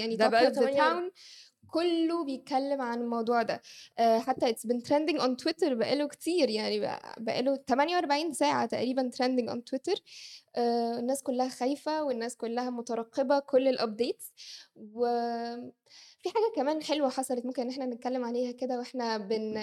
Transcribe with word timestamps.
يعني 0.00 0.16
ده 0.16 0.28
بقى 0.28 0.54
48 0.54 1.10
town. 1.10 1.12
كله 1.70 2.24
بيتكلم 2.24 2.80
عن 2.80 3.00
الموضوع 3.00 3.42
ده. 3.42 3.62
آه، 3.98 4.18
حتى 4.18 4.52
it's 4.52 4.66
been 4.68 4.80
trending 4.88 5.20
on 5.20 5.28
Twitter 5.44 5.72
بقاله 5.72 6.08
كتير 6.08 6.50
يعني 6.50 6.80
بقاله 7.18 7.56
48 7.68 8.32
ساعة 8.32 8.66
تقريبا 8.66 9.10
trending 9.16 9.50
on 9.52 9.56
Twitter. 9.58 10.00
آه، 10.56 10.98
الناس 10.98 11.22
كلها 11.22 11.48
خايفة 11.48 12.02
والناس 12.04 12.36
كلها 12.36 12.70
مترقبة 12.70 13.38
كل 13.38 13.68
الابديتس 13.68 14.32
وفي 16.20 16.28
حاجة 16.34 16.52
كمان 16.56 16.82
حلوة 16.82 17.08
حصلت 17.08 17.46
ممكن 17.46 17.62
إن 17.62 17.68
إحنا 17.70 17.86
نتكلم 17.86 18.24
عليها 18.24 18.52
كده 18.52 18.78
وإحنا 18.78 19.18
بن... 19.18 19.54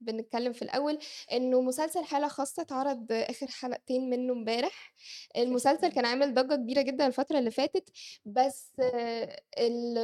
بنتكلم 0.00 0.52
في 0.52 0.62
الأول 0.62 0.98
إنه 1.32 1.60
مسلسل 1.60 2.04
حالة 2.04 2.28
خاصة 2.28 2.62
اتعرض 2.62 3.06
آخر 3.12 3.46
حلقتين 3.46 4.10
منه 4.10 4.32
امبارح. 4.32 4.94
المسلسل 5.36 5.88
كان 5.88 6.04
عامل 6.06 6.34
ضجة 6.34 6.54
كبيرة 6.54 6.82
جدا 6.82 7.06
الفترة 7.06 7.38
اللي 7.38 7.50
فاتت 7.50 7.88
بس 8.24 8.72
ال- 9.58 9.98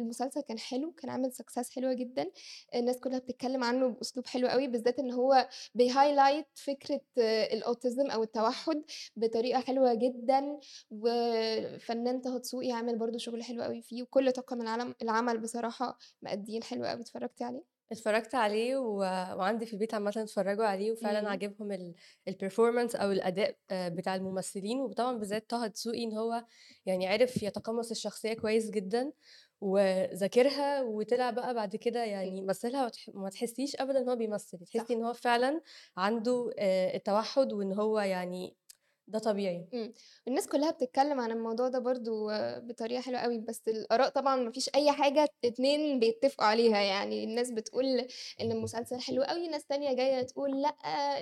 المسلسل 0.00 0.40
كان 0.40 0.58
حلو 0.58 0.92
كان 0.92 1.10
عامل 1.10 1.32
success 1.32 1.70
حلوة 1.70 1.92
جدا. 1.92 2.30
الناس 2.74 3.00
كلها 3.00 3.18
بتتكلم 3.18 3.64
عنه 3.64 3.88
بأسلوب 3.88 4.26
حلو 4.26 4.48
قوي 4.48 4.66
بالذات 4.68 4.98
إن 4.98 5.10
هو 5.10 5.48
بي 5.74 5.87
highlight 5.87 6.46
فكرة 6.54 7.00
آه، 7.18 7.54
ال 7.54 7.62
autism 7.62 8.10
أو 8.10 8.22
التوحد 8.22 8.82
بطريقة 9.16 9.60
حلوة 9.60 9.94
جدا. 9.94 10.58
وفنان 10.90 12.20
طه 12.20 12.38
دسوقي 12.38 12.72
عامل 12.72 12.96
برضو 12.98 13.18
شغل 13.18 13.42
حلو 13.44 13.62
قوي 13.62 13.82
فيه 13.82 14.02
وكل 14.02 14.32
طاقم 14.32 14.62
العمل 15.02 15.38
العمل 15.54 15.68
بصراحة 15.68 15.98
مأديين 16.22 16.62
حلو 16.62 16.84
قوي 16.84 17.00
اتفرجتي 17.00 17.44
عليه؟ 17.44 17.62
اتفرجت 17.92 18.34
عليه 18.34 18.76
و... 18.76 18.96
وعندي 19.38 19.66
في 19.66 19.72
البيت 19.72 19.94
عامة 19.94 20.12
اتفرجوا 20.16 20.64
عليه 20.64 20.92
وفعلا 20.92 21.20
مم. 21.20 21.26
عجبهم 21.26 21.72
ال... 21.72 21.94
البرفورمانس 22.28 22.96
أو 22.96 23.12
الأداء 23.12 23.56
آه، 23.70 23.88
بتاع 23.88 24.14
الممثلين. 24.14 24.80
وطبعا 24.80 25.18
بالذات 25.18 25.50
طه 25.50 25.66
دسوقي 25.66 26.04
إن 26.04 26.12
هو 26.12 26.44
يعني 26.86 27.08
عرف 27.08 27.42
يتقمص 27.42 27.90
الشخصية 27.90 28.34
كويس 28.34 28.70
جدا 28.70 29.12
وذاكرها 29.60 30.82
وطلع 30.82 31.30
بقى 31.30 31.54
بعد 31.54 31.76
كده 31.76 32.04
يعني 32.04 32.42
مثلها 32.42 32.86
وتح... 32.86 33.10
ما 33.14 33.30
تحسيش 33.30 33.76
ابدا 33.76 33.98
إن 33.98 34.08
هو 34.08 34.16
بيمثل. 34.16 34.58
تحسي 34.58 34.94
إن 34.94 35.02
هو 35.02 35.12
فعلا 35.12 35.60
عنده 35.96 36.50
آه، 36.58 36.96
التوحد 36.96 37.52
وإن 37.52 37.72
هو 37.72 38.00
يعني 38.00 38.56
ده 39.08 39.18
طبيعي. 39.18 39.68
إمم. 39.74 39.92
الناس 40.28 40.46
كلّها 40.48 40.70
بتتكلّم 40.70 41.20
عن 41.20 41.30
الموضوع 41.32 41.68
ده 41.68 41.78
برضه 41.78 42.28
بطريقة 42.58 43.00
حلوة 43.00 43.20
أوي، 43.20 43.38
بس 43.38 43.68
الآراء 43.68 44.08
طبعًا 44.08 44.36
ما 44.36 44.50
فيش 44.52 44.70
أي 44.74 44.92
حاجة 44.92 45.28
2 45.44 45.98
بيتّفقوا 45.98 46.46
عليها، 46.46 46.78
يعني 46.82 47.24
الناس 47.24 47.50
بتقول 47.50 47.84
إن 48.40 48.52
المسلسل 48.52 49.00
حلو 49.00 49.22
أوي، 49.22 49.48
ناس 49.48 49.64
تانية 49.66 49.92
جاية 49.92 50.22
تقول 50.22 50.62
لأ، 50.62 50.74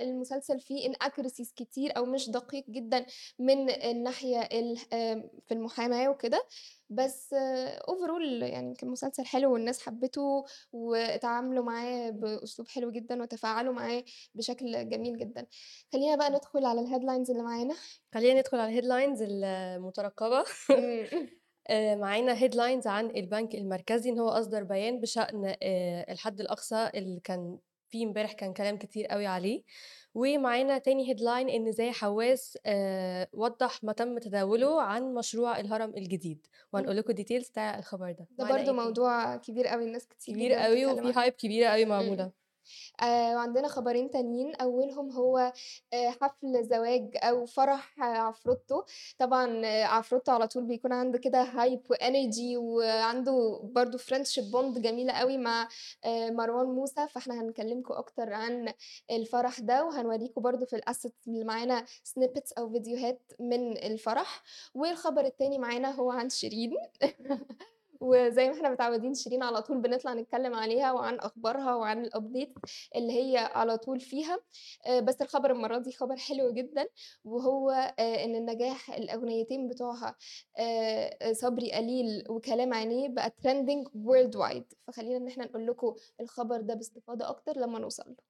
المسلسل 0.03 0.59
فيه 0.59 0.89
inaccuracies 0.89 1.53
كتير 1.55 1.97
أو 1.97 2.05
مش 2.05 2.29
دقيق 2.29 2.65
جدًا 2.69 3.05
من 3.39 3.69
الناحية 3.69 4.39
ال 4.41 4.77
آمم، 4.93 5.29
في 5.47 5.53
المحاماة 5.53 6.09
وكده، 6.09 6.43
بس 6.89 7.35
overall 7.89 8.43
يعني 8.43 8.73
كان 8.75 8.89
مسلسل 8.89 9.25
حلو 9.25 9.53
والناس 9.53 9.81
حبّته 9.81 10.45
واتعاملوا 10.71 11.63
معاه 11.63 12.09
بأسلوب 12.09 12.67
حلو 12.67 12.91
جدًا 12.91 13.21
وتفاعلوا 13.21 13.73
معاه 13.73 14.03
بشكل 14.35 14.89
جميل 14.89 15.17
جدًا. 15.17 15.47
خلّينا 15.93 16.15
بقى 16.15 16.29
ندخل 16.29 16.65
على 16.65 16.81
الheadlines 16.81 17.29
اللي 17.29 17.43
معانا. 17.43 17.75
خلينا 18.13 18.39
ندخل 18.39 18.59
على 18.59 18.69
الهيدلاينز 18.69 19.19
المترقبة 19.21 20.43
إمم. 20.71 21.07
آه، 21.69 21.95
معانا 21.95 22.37
headlines 22.37 22.87
عن 22.87 23.05
البنك 23.05 23.55
المركزي 23.55 24.09
إن 24.09 24.19
هو 24.19 24.29
أصدر 24.29 24.63
بيان 24.63 24.99
بشأن 25.01 25.55
آه، 25.63 26.11
الحد 26.13 26.39
الأقصى 26.41 26.89
اللي 26.95 27.19
كان 27.19 27.59
فيه 27.89 28.05
امبارح 28.05 28.31
كان 28.33 28.53
كلام 28.53 28.77
كتير 28.77 29.05
قوي 29.05 29.25
عليه 29.27 29.63
ومعانا 30.17 30.77
تاني 30.77 31.09
headline 31.09 31.49
إن 31.49 31.71
زاهي 31.71 31.91
حواس 31.91 32.57
آه، 32.65 33.27
وضح 33.33 33.83
ما 33.83 33.93
تم 33.93 34.17
تداوله 34.17 34.81
عن 34.81 35.13
مشروع 35.13 35.59
الهرم 35.59 35.89
الجديد. 35.97 36.47
وهنقول 36.73 36.97
لكم 36.97 37.13
details 37.13 37.49
بتاع 37.49 37.79
الخبر 37.79 38.11
ده 38.11 38.27
ده 38.31 38.43
برضه 38.45 38.55
تاني 38.57 38.71
موضوع 38.71 39.35
كبير 39.37 39.73
أوي، 39.73 39.83
الناس 39.85 40.07
كتير 40.07 40.35
كبير 40.35 40.53
قوي 40.53 40.85
بتتكلّم 40.85 41.09
وفي. 41.09 41.19
hype 41.19 41.33
كبيرة 41.33 41.67
قوي 41.67 41.83
إمم. 41.83 42.31
آآ 43.01 43.35
وعندنا 43.35 43.67
خبرين 43.67 44.09
تانيين، 44.11 44.55
أولهم 44.55 45.11
هو 45.11 45.37
آآ 45.93 46.09
حفل 46.21 46.63
زواج 46.63 47.09
أو 47.23 47.45
فرح 47.45 48.01
عفروتو، 48.01 48.83
طبعًا 49.17 49.65
عفروتو 49.85 50.31
على 50.31 50.47
طول 50.47 50.63
بيكون 50.65 50.93
عنده 50.93 51.17
كده 51.19 51.45
hype 51.45 51.93
وenergy 51.93 52.57
وعنده 52.57 53.59
برضه 53.63 53.97
friendship 53.97 54.43
bond 54.53 54.79
جميلة 54.79 55.13
أوي 55.13 55.37
مع 55.37 55.67
آآ 56.05 56.29
مروان 56.31 56.65
موسى، 56.67 57.07
فإحنا 57.07 57.41
هنكلّمكم 57.41 57.93
أكتر 57.93 58.33
عن 58.33 58.73
الفرح 59.11 59.59
ده 59.59 59.85
وهنورّيكم 59.85 60.41
برضه 60.41 60.65
في 60.65 60.77
الassets 60.77 61.27
اللي 61.27 61.43
معانا 61.43 61.85
snippets 61.85 62.51
أو 62.57 62.69
فيديوهات 62.69 63.21
من 63.39 63.77
الفرح، 63.77 64.43
والخبر 64.73 65.25
التاني 65.25 65.57
معانا 65.59 65.91
هو 65.91 66.11
عن 66.11 66.29
شيرين. 66.29 66.77
وزي 68.01 68.49
ما 68.49 68.55
إحنا 68.55 68.69
متعودين 68.69 69.13
شيرين 69.13 69.43
على 69.43 69.61
طول 69.61 69.77
بنطلع 69.81 70.13
نتكلّم 70.13 70.53
عليها 70.53 70.91
وعن 70.93 71.15
أخبارها 71.19 71.75
وعن 71.75 72.05
الupdates 72.05 72.61
اللي 72.95 73.13
هي 73.13 73.37
على 73.37 73.77
طول 73.77 73.99
فيها، 73.99 74.37
آآ 74.87 74.99
بس 74.99 75.21
الخبر 75.21 75.51
المرّة 75.51 75.77
دي 75.77 75.91
خبر 75.91 76.15
حلو 76.17 76.51
جدًا، 76.51 76.87
وهو 77.25 77.69
آآ 77.71 78.23
إن 78.25 78.35
النجاح 78.35 78.91
الأغنيتين 78.91 79.67
بتوعها 79.67 80.15
آآ 80.59 81.33
صبري 81.33 81.71
قليل 81.71 82.23
وكلام 82.29 82.73
عينيه 82.73 83.09
بقى 83.09 83.33
trending 83.47 83.87
worldwide 83.89 84.75
فخلّينا 84.87 85.17
إن 85.17 85.27
إحنا 85.27 85.45
نقول 85.45 85.67
لكم 85.67 85.93
الخبر 86.21 86.61
ده 86.61 86.73
باستفاضة 86.73 87.29
أكتر 87.29 87.57
لمّا 87.57 87.79
نوصل 87.79 88.03
له. 88.09 88.26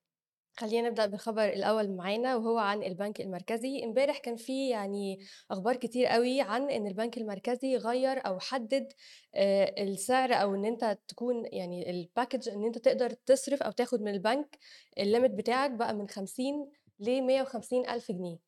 خلينا 0.57 0.89
نبدأ 0.89 1.05
بالخبر 1.05 1.43
الأول 1.49 1.95
معانا 1.95 2.35
وهو 2.35 2.57
عن 2.57 2.83
البنك 2.83 3.21
المركزي. 3.21 3.83
امبارح 3.83 4.17
كان 4.17 4.35
في 4.35 4.69
يعني 4.69 5.19
أخبار 5.51 5.75
كتير 5.75 6.05
قوي 6.07 6.41
عن 6.41 6.69
إن 6.69 6.87
البنك 6.87 7.17
المركزي 7.17 7.77
غير 7.77 8.27
أو 8.27 8.39
حدد 8.39 8.93
آه، 9.35 9.83
السعر 9.83 10.33
أو 10.33 10.55
إن 10.55 10.65
أنت 10.65 10.97
تكون 11.07 11.45
يعني 11.45 11.89
الباكج 11.89 12.49
إن 12.49 12.65
أنت 12.65 12.77
تقدر 12.77 13.09
تصرف 13.09 13.63
أو 13.63 13.71
تاخد 13.71 14.01
من 14.01 14.11
البنك 14.11 14.57
ال 14.99 15.04
limit 15.04 15.29
بتاعك 15.31 15.71
بقى 15.71 15.93
من 15.95 16.07
50 16.07 16.71
ل 16.99 17.21
150 17.21 17.89
ألف 17.89 18.11
جنيه. 18.11 18.46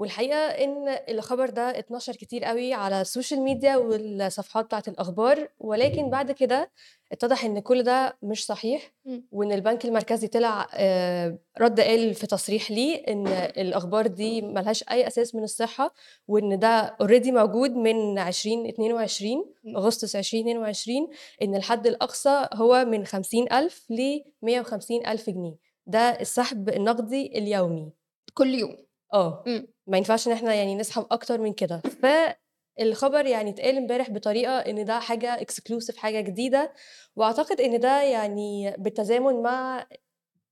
والحقيقة 0.00 0.36
إن 0.38 0.88
الخبر 1.08 1.50
ده 1.50 1.78
اتنشر 1.78 2.12
كتير 2.12 2.44
قوي 2.44 2.74
على 2.74 3.00
ال 3.00 3.06
social 3.06 3.40
media 3.40 3.76
والصفحات 3.76 4.64
بتاعت 4.64 4.88
الأخبار 4.88 5.48
ولكن 5.58 6.10
بعد 6.10 6.32
كده 6.32 6.70
اتضح 7.12 7.44
إن 7.44 7.58
كل 7.58 7.82
ده 7.82 8.16
مش 8.22 8.46
صحيح. 8.46 8.92
وإن 9.32 9.52
البنك 9.52 9.84
المركزي 9.84 10.28
طلع 10.28 10.66
آه، 10.74 11.38
رد 11.60 11.80
قال 11.80 12.14
في 12.14 12.26
تصريح 12.26 12.70
ليه 12.70 12.96
إن 13.08 13.26
الأخبار 13.56 14.06
دي 14.06 14.42
ملهاش 14.42 14.84
أي 14.90 15.06
أساس 15.06 15.34
من 15.34 15.42
الصحة 15.42 15.94
وإن 16.28 16.58
ده 16.58 16.96
already 17.00 17.32
موجود 17.32 17.70
من 17.70 18.18
2022 18.18 19.44
إمم. 19.66 19.76
أغسطس 19.76 20.16
2022 20.16 21.08
إن 21.42 21.54
الحد 21.54 21.86
الأقصى 21.86 22.46
هو 22.54 22.84
من 22.84 23.04
50 23.06 23.52
ألف 23.52 23.86
ل 23.90 24.20
150 24.42 25.06
ألف 25.06 25.30
جنيه 25.30 25.56
ده 25.86 26.00
السحب 26.20 26.68
النقدي 26.68 27.38
اليومي 27.38 27.92
كل 28.34 28.54
يوم. 28.54 28.89
آه. 29.12 29.44
إمم. 29.46 29.66
ما 29.86 29.98
ينفعش 29.98 30.26
إن 30.28 30.32
إحنا 30.32 30.54
يعني 30.54 30.74
نسحب 30.74 31.06
أكتر 31.10 31.40
من 31.40 31.52
كده. 31.52 31.82
فالخبر 32.02 33.26
يعني 33.26 33.50
اتقال 33.50 33.76
امبارح 33.76 34.10
بطريقة 34.10 34.58
إن 34.58 34.84
ده 34.84 35.00
حاجة 35.00 35.40
اكسكلوسيف 35.40 35.96
حاجة 35.96 36.20
جديدة. 36.20 36.72
وأعتقد 37.16 37.60
إن 37.60 37.80
ده 37.80 38.02
يعني 38.02 38.74
بالتزامن 38.78 39.42
مع 39.42 39.86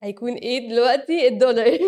هيكون 0.03 0.33
إيه 0.33 0.69
دلوقتي؟ 0.69 1.29
الدولار. 1.29 1.79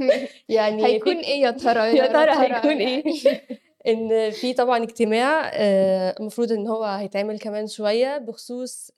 يعني 0.48 0.84
هيكون 0.86 1.16
إيه 1.16 1.42
يا 1.42 1.50
ترى، 1.50 1.80
يا 1.98 2.06
ترى 2.06 2.30
هيكون؟ 2.30 2.76
إيه؟ 2.76 3.04
إن 3.86 4.30
في 4.30 4.54
طبعا 4.54 4.82
اجتماع 4.82 5.50
آه، 5.54 6.14
المفروض 6.20 6.52
إن 6.52 6.66
هو 6.66 6.84
هيتعمل 6.84 7.38
كمان 7.38 7.66
شوية 7.66 8.18
بخصوص 8.18 8.90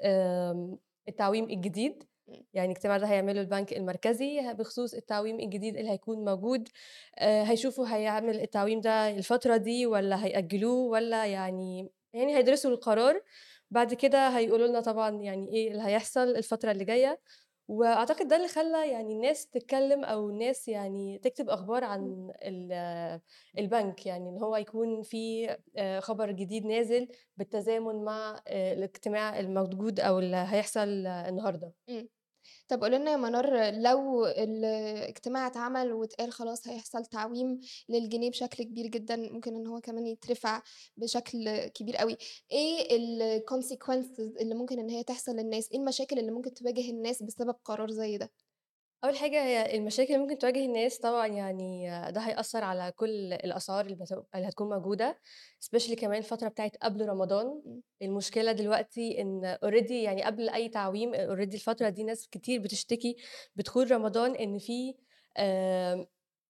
التعويم 1.08 1.44
الجديد. 1.44 2.04
يعني 2.54 2.72
الاجتماع 2.72 2.96
ده 2.98 3.06
هيعمله 3.06 3.40
البنك 3.40 3.72
المركزي 3.72 4.52
بخصوص 4.54 4.94
التعويم 4.94 5.40
الجديد 5.40 5.76
اللي 5.76 5.90
هيكون 5.90 6.24
موجود. 6.24 6.68
آه، 7.18 7.42
هيشوفوا 7.42 7.86
هيعمل 7.88 8.40
التعويم 8.40 8.80
ده 8.80 9.10
الفترة 9.10 9.56
دي 9.56 9.86
ولا 9.86 10.24
هيأجلوه 10.24 10.90
ولا 10.90 11.26
يعني 11.26 11.90
يعني 12.12 12.36
هيدرسوا 12.36 12.70
القرار. 12.70 13.22
بعد 13.70 13.94
كده 13.94 14.28
هيقولوا 14.28 14.66
لنا 14.66 14.80
طبعا 14.80 15.10
يعني 15.22 15.48
إيه 15.52 15.70
اللي 15.70 15.82
هيحصل 15.82 16.28
الفترة 16.36 16.70
اللي 16.72 16.84
جاية. 16.84 17.20
وأعتقد 17.68 18.28
ده 18.28 18.36
اللي 18.36 18.48
خلى 18.48 18.90
يعني 18.90 19.12
الناس 19.14 19.46
تتكلم 19.46 20.04
أو 20.04 20.30
الناس 20.30 20.68
يعني 20.68 21.18
تكتب 21.18 21.50
أخبار. 21.50 21.84
عن 21.84 22.30
ال- 22.42 23.20
البنك. 23.58 24.06
يعني 24.06 24.28
إن 24.30 24.38
هو 24.38 24.56
يكون 24.56 25.02
في 25.02 25.56
آه، 25.76 26.00
خبر 26.00 26.30
جديد 26.30 26.66
نازل 26.66 27.08
بالتزامن 27.36 28.04
مع 28.04 28.40
آه، 28.48 28.72
الاجتماع 28.72 29.40
الموجود 29.40 30.00
أو 30.00 30.18
اللي 30.18 30.36
هيحصل 30.48 31.06
النهارده. 31.06 31.72
طب 32.68 32.80
قولي 32.82 32.98
لنا 32.98 33.10
يا 33.10 33.16
منار 33.16 33.70
لو 33.70 34.26
الاجتماع 34.26 35.46
اتعمل 35.46 35.92
واتقال 35.92 36.32
خلاص 36.32 36.68
هيحصل 36.68 37.04
تعويم 37.06 37.60
للجنيه 37.88 38.30
بشكل 38.30 38.64
كبير 38.64 38.86
جدًا، 38.86 39.16
ممكن 39.16 39.54
إن 39.54 39.66
هو 39.66 39.80
كمان 39.80 40.06
يترفع 40.06 40.62
بشكل 40.96 41.66
كبير 41.66 42.02
أوي، 42.02 42.16
إيه 42.52 42.88
الconsequences 43.40 44.20
اللي 44.40 44.54
ممكن 44.54 44.78
إن 44.78 44.90
هي 44.90 45.02
تحصل 45.04 45.32
للناس؟ 45.36 45.68
إيه 45.72 45.78
المشاكل 45.78 46.18
اللي 46.18 46.30
ممكن 46.30 46.54
تواجه 46.54 46.90
الناس 46.90 47.22
بسبب 47.22 47.54
قرار 47.64 47.90
زي 47.90 48.18
ده؟ 48.18 48.30
أول 49.04 49.16
حاجة 49.16 49.44
هي 49.44 49.76
المشاكل 49.76 50.14
اللي 50.14 50.24
ممكن 50.24 50.38
تواجه 50.38 50.64
الناس 50.64 50.98
طبعًا 50.98 51.26
يعني 51.26 51.86
ده 52.12 52.20
هيأثّر 52.20 52.64
على 52.64 52.92
كل 52.96 53.32
الأسعار 53.32 53.86
اللي 53.86 54.48
هتكون 54.48 54.68
موجودة 54.68 55.18
especially 55.64 55.94
كمان 55.94 56.18
الفترة 56.18 56.48
بتاعة 56.48 56.72
قبل 56.82 57.08
رمضان، 57.08 57.46
إمم. 57.66 57.82
المشكلة 58.02 58.52
دلوقتي 58.52 59.20
إن 59.20 59.58
already 59.64 59.90
يعني 59.90 60.22
قبل 60.22 60.48
أي 60.48 60.68
تعويم 60.68 61.12
already 61.14 61.54
الفترة 61.54 61.88
دي 61.88 62.04
ناس 62.04 62.28
كتير 62.28 62.60
بتشتكي 62.60 63.16
بدخول 63.56 63.90
رمضان 63.90 64.34
إن 64.34 64.58
في 64.58 64.94
آمم، 65.38 66.06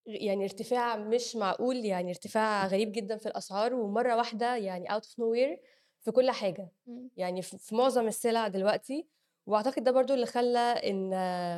يعني 0.06 0.44
ارتفاع 0.44 0.96
مش 0.96 1.36
معقول، 1.36 1.76
يعني 1.76 2.10
ارتفاع 2.10 2.66
غريب 2.66 2.92
جدًا 2.92 3.16
في 3.16 3.26
الأسعار 3.26 3.74
ومرّة 3.74 4.16
واحدة 4.16 4.56
يعني 4.56 4.88
out 4.88 5.02
of 5.02 5.10
nowhere 5.10 5.58
في 6.00 6.10
كل 6.10 6.30
حاجة، 6.30 6.68
إمم. 6.88 7.10
يعني 7.16 7.42
ف 7.42 7.56
في 7.56 7.74
معظم 7.74 8.06
السلع 8.06 8.48
دلوقتي، 8.48 9.08
وأعتقد 9.46 9.85
ده 9.85 9.91
برضه 9.93 10.14
اللي 10.14 10.26
خلّى 10.26 10.58
إن 10.58 11.11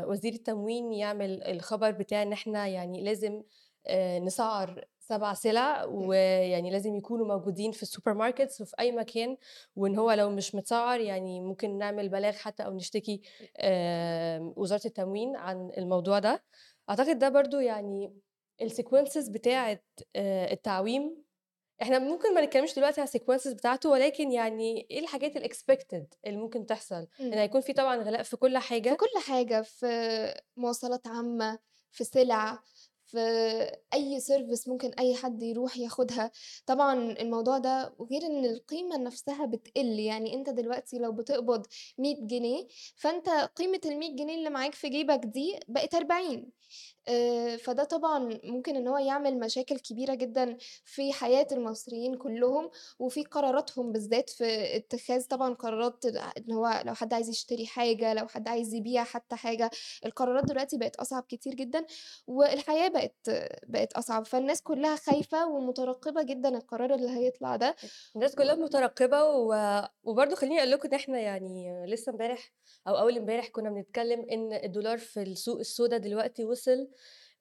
وزير 0.08 0.32
التموين 0.32 0.92
يعمل 0.92 1.42
الخبر 1.42 1.90
بتاع 1.90 2.22
إن 2.22 2.32
إحنا 2.32 2.66
يعني 2.66 3.02
لازم 3.04 3.42
آآ 3.86 4.18
نسعّر 4.18 4.84
7 5.00 5.34
سلع،. 5.34 5.84
ويعني 5.84 6.70
لازم 6.70 6.94
يكونوا 6.96 7.26
موجودين 7.26 7.72
في 7.72 7.82
ال 7.82 8.14
supermarkets 8.14 8.60
وفي 8.60 8.74
أي 8.80 8.92
مكان، 8.92 9.36
وإن 9.76 9.96
هو 9.98 10.12
لو 10.12 10.30
مش 10.30 10.54
متسعّر 10.54 11.00
يعني 11.00 11.40
ممكن 11.40 11.78
نعمل 11.78 12.08
بلاغ 12.08 12.32
حتى 12.32 12.64
أو 12.64 12.76
نشتكي 12.76 13.20
آمم 13.60 14.52
وزارة 14.56 14.86
التموين 14.86 15.36
عن 15.36 15.70
الموضوع 15.78 16.18
ده. 16.18 16.44
أعتقد 16.90 17.18
ده 17.18 17.28
برضه 17.28 17.60
يعني 17.60 18.14
ال 18.62 18.68
consequences 18.68 19.30
بتاعة 19.30 19.80
آآ 20.16 20.52
التعويم، 20.52 21.25
إحنا 21.82 21.98
ممكن 21.98 22.34
ما 22.34 22.40
نتكلمش 22.40 22.74
دلوقتي 22.74 23.00
على 23.00 23.10
ال 23.10 23.13
consequences 23.13 23.48
بتاعته، 23.54 23.90
ولكن 23.90 24.32
يعني 24.32 24.86
إيه 24.90 24.98
الحاجات 25.00 25.38
الexpected 25.38 26.04
اللي 26.26 26.36
ممكن 26.38 26.66
تحصل؟ 26.66 27.06
إن 27.32 27.38
إمم. 27.38 27.38
هيكون 27.38 27.60
في 27.60 27.72
طبعًا 27.72 27.96
غلاء 27.96 28.22
في 28.22 28.36
كل 28.36 28.58
في 28.58 28.64
حاجة. 28.68 28.94
كل 28.96 29.20
حاجة، 29.26 29.62
في 29.62 29.86
مواصلات 30.56 31.06
عامة، 31.06 31.58
في 31.90 32.04
سلع، 32.04 32.62
في 33.06 33.18
أي 33.94 34.20
service 34.20 34.68
ممكن 34.68 34.90
أي 34.98 35.14
حد 35.16 35.42
يروح 35.42 35.76
ياخدها، 35.78 36.30
طبعًا 36.66 36.94
الموضوع 37.12 37.58
ده 37.58 37.94
وغير 37.98 38.22
إن 38.26 38.44
القيمة 38.44 38.96
نفسها 38.98 39.46
بتقل، 39.46 39.86
يعني 40.00 40.34
أنت 40.34 40.50
دلوقتي 40.50 40.98
لو 40.98 41.12
بتقبض 41.12 41.66
100 41.98 42.16
جنيه، 42.26 42.66
فأنت 42.96 43.28
قيمة 43.30 43.80
ال100 43.86 44.16
جنيه 44.16 44.34
اللي 44.38 44.50
معاك 44.50 44.74
في 44.74 44.88
جيبك 44.88 45.20
دي 45.24 45.60
بقت 45.68 45.94
40 45.94 46.42
آآ، 46.42 46.52
فده 47.58 47.84
طبعًا 47.84 48.40
ممكن 48.44 48.76
إن 48.76 48.88
هو 48.88 48.98
يعمل 48.98 49.38
مشاكل 49.40 49.78
كبيرة 49.78 50.14
جدًا 50.14 50.56
في 50.84 51.12
حياة 51.12 51.46
المصريين 51.52 52.14
كلّهم، 52.16 52.70
وفي 52.98 53.24
قراراتهم 53.24 53.92
بالذات 53.92 54.30
في 54.30 54.76
اتخاذ 54.76 55.26
طبعًا 55.26 55.54
قرارات 55.54 56.04
إن 56.06 56.52
هو 56.52 56.82
لو 56.86 56.94
حد 56.94 57.14
عايز 57.14 57.28
يشتري 57.28 57.66
حاجة، 57.66 58.14
لو 58.14 58.26
حد 58.28 58.48
عايز 58.48 58.74
يبيع 58.74 59.04
حتى 59.04 59.36
حاجة، 59.36 59.70
القرارات 60.06 60.44
دلوقتي 60.44 60.78
بقت 60.78 60.96
أصعب 60.96 61.22
كتير 61.28 61.54
جدًا، 61.54 61.86
والحياة 62.26 62.88
بقت 62.88 63.16
بقت 63.68 63.92
أصعب، 63.92 64.26
فالناس 64.26 64.62
كلّها 64.62 64.96
خايفة 64.96 65.46
ومترقبة 65.48 66.22
جدًا 66.22 66.48
القرار 66.48 66.94
اللي 66.94 67.10
هيطلع 67.10 67.56
ده، 67.56 67.76
الناس 68.16 68.34
كلّها 68.34 68.54
مترقبة 68.54 69.24
و 69.24 69.54
وبرضه 70.02 70.34
خلّيني 70.36 70.58
أقول 70.58 70.70
لكم 70.70 70.88
إن 70.88 70.94
إحنا 70.94 71.18
يعني 71.20 71.86
لسه 71.86 72.12
امبارح 72.12 72.52
أو 72.88 72.98
أول 72.98 73.18
امبارح 73.18 73.48
كنا 73.48 73.70
بنتكلم 73.70 74.26
إن 74.32 74.52
الدولار 74.52 74.98
في 74.98 75.22
السوق 75.22 75.58
السودا 75.58 75.98
دلوقتي 75.98 76.44
وصل 76.44 76.88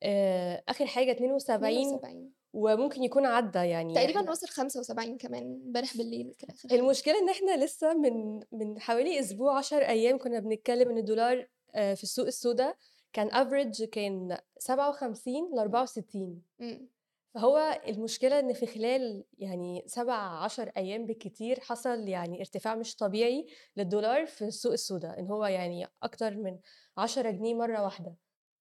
آآ 0.03 0.63
آخر 0.67 0.85
حاجة 0.85 1.11
72 1.11 1.81
72 1.81 2.31
وممكن 2.53 3.03
يكون 3.03 3.25
عدّى 3.25 3.59
يعني 3.59 3.93
تقريبًا 3.93 4.19
إحنا 4.19 4.31
وصل 4.31 4.47
75 4.47 5.17
كمان 5.17 5.43
امبارح 5.65 5.97
بالليل 5.97 6.35
حاجة. 6.63 6.75
المشكلة 6.75 7.19
إن 7.19 7.29
إحنا 7.29 7.65
لسه 7.65 7.93
من 7.93 8.39
من 8.51 8.79
حوالي 8.79 9.19
أسبوع 9.19 9.57
10 9.57 9.77
أيام 9.87 10.17
كنا 10.17 10.39
بنتكلم 10.39 10.89
إن 10.89 10.97
الدولار 10.97 11.47
آآ 11.75 11.95
في 11.95 12.03
السوق 12.03 12.25
السودا 12.25 12.73
كان 13.13 13.29
average 13.29 13.83
كان 13.83 14.37
57 14.57 15.51
ل64 15.55 16.15
إمم. 16.62 16.89
فهو 17.33 17.81
المشكلة 17.88 18.39
إن 18.39 18.53
في 18.53 18.65
خلال 18.65 19.24
يعني 19.38 19.85
7، 19.88 20.09
10 20.09 20.71
أيام 20.77 21.05
بالكتير 21.05 21.59
حصل 21.59 22.07
يعني 22.07 22.39
ارتفاع 22.39 22.75
مش 22.75 22.95
طبيعي 22.95 23.45
للدولار 23.77 24.25
في 24.25 24.45
السوق 24.45 24.71
السودا، 24.71 25.19
إن 25.19 25.27
هو 25.31 25.45
يعني 25.45 25.88
أكتر 26.03 26.38
من 26.38 26.57
10 26.97 27.31
جنيه 27.31 27.53
مرّة 27.53 27.83
واحدة، 27.83 28.15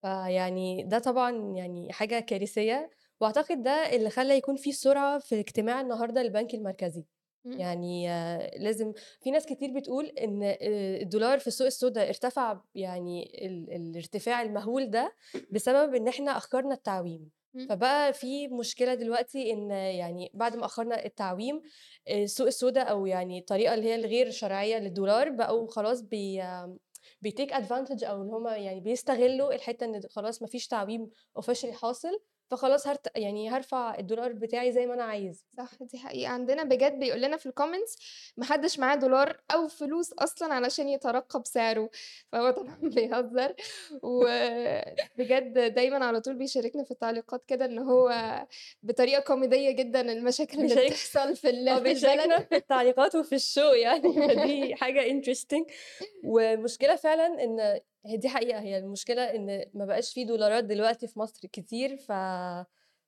فيعني 0.04 0.82
ده 0.82 0.98
طبعًا 0.98 1.54
يعني 1.56 1.92
حاجة 1.92 2.20
كارثية، 2.20 2.90
وأعتقد 3.20 3.62
ده 3.62 3.70
اللي 3.70 4.10
خلّى 4.10 4.36
يكون 4.36 4.56
في 4.56 4.72
سرعة 4.72 5.18
في 5.18 5.40
اجتماع 5.40 5.80
النهارده 5.80 6.22
للبنك 6.22 6.54
المركزي، 6.54 7.04
إمم. 7.46 7.60
يعني 7.60 8.06
لازم 8.58 8.92
في 9.22 9.30
ناس 9.30 9.46
كتير 9.46 9.72
بتقول 9.76 10.06
إن 10.06 10.42
آآ 10.42 10.56
الدولار 11.02 11.38
في 11.38 11.46
السوق 11.46 11.66
السودا 11.66 12.08
ارتفع 12.08 12.60
يعني 12.74 13.46
ال 13.46 13.72
الارتفاع 13.72 14.42
المهول 14.42 14.90
ده 14.90 15.14
بسبب 15.50 15.94
إن 15.94 16.08
إحنا 16.08 16.36
أخّرنا 16.36 16.74
التعويم. 16.74 17.30
إمم. 17.56 17.66
فبقى 17.68 18.12
في 18.12 18.48
مشكلة 18.48 18.94
دلوقتي 18.94 19.52
إن 19.52 19.70
يعني 19.70 20.30
بعد 20.34 20.56
ما 20.56 20.64
أخّرنا 20.64 21.04
التعويم، 21.04 21.62
السوق 22.10 22.46
السودا 22.46 22.82
أو 22.82 23.06
يعني 23.06 23.38
الطريقة 23.38 23.74
اللي 23.74 23.86
هي 23.86 23.94
الغير 23.94 24.30
شرعية 24.30 24.78
للدولار 24.78 25.30
بقوا 25.30 25.68
خلاص 25.70 26.00
بي 26.02 26.42
بي 27.28 27.36
take 27.36 27.52
advantage 27.54 28.04
أو 28.04 28.22
إن 28.22 28.30
هُم 28.30 28.48
يعني 28.48 28.80
بيستغلّوا 28.80 29.54
الحتّة 29.54 29.84
إن 29.84 30.00
ده 30.00 30.06
خلاص 30.10 30.42
ما 30.42 30.48
فيش 30.48 30.66
تعويم 30.66 31.10
officially 31.40 31.70
حاصل، 31.82 32.20
فخلاص 32.50 32.86
هارت 32.86 33.16
يعني 33.16 33.48
هارفع 33.48 33.94
الدولار 33.98 34.32
بتاعي 34.32 34.72
زي 34.72 34.86
ما 34.86 34.94
أنا 34.94 35.04
عايز. 35.04 35.44
صح، 35.56 35.70
دي 35.82 35.98
حقيقة، 35.98 36.28
عندنا 36.32 36.62
بجد 36.64 36.98
بيقول 36.98 37.22
لنا 37.22 37.36
في 37.36 37.48
ال 37.48 37.54
comments 37.54 38.02
ما 38.36 38.44
حدش 38.44 38.78
معاه 38.78 38.94
دولار 38.96 39.40
أو 39.54 39.68
فلوس 39.68 40.12
أصلًا 40.12 40.54
علشان 40.54 40.88
يترقب 40.88 41.46
سعره، 41.46 41.90
فهو 42.32 42.50
طبعًا 42.50 42.76
بيهزر، 42.94 43.54
وبجد 44.02 45.74
دايمًا 45.74 46.04
على 46.06 46.20
طول 46.20 46.34
بيشاركنا 46.34 46.84
في 46.84 46.90
التعليقات 46.90 47.44
كده 47.46 47.64
إن 47.64 47.78
هو 47.78 48.12
بطريقة 48.82 49.20
كوميدية 49.20 49.70
جدًا 49.70 50.00
المشاكل 50.12 50.60
اللي 50.60 50.76
بتحصل 50.76 51.36
في 51.36 51.48
بيشاركنا 51.82 52.38
البلد. 52.38 52.48
في 52.48 52.56
التعليقات 52.56 53.14
وفي 53.16 53.38
الshow 53.38 53.74
يعني. 53.76 54.22
فدي 54.28 54.74
حاجة 54.74 55.00
interesting. 55.22 55.64
والمشكلة 56.24 56.96
فعلًا 56.96 57.44
إن 57.44 57.80
هي 58.06 58.16
دي 58.16 58.28
حقيقة، 58.28 58.60
هي 58.60 58.78
المشكلة 58.78 59.22
إن 59.34 59.64
ما 59.74 59.84
بقاش 59.84 60.14
في 60.14 60.24
دولارات 60.24 60.64
دلوقتي 60.64 61.08
في 61.08 61.18
مصر 61.18 61.48
كتير، 61.48 61.96
ف 61.96 62.12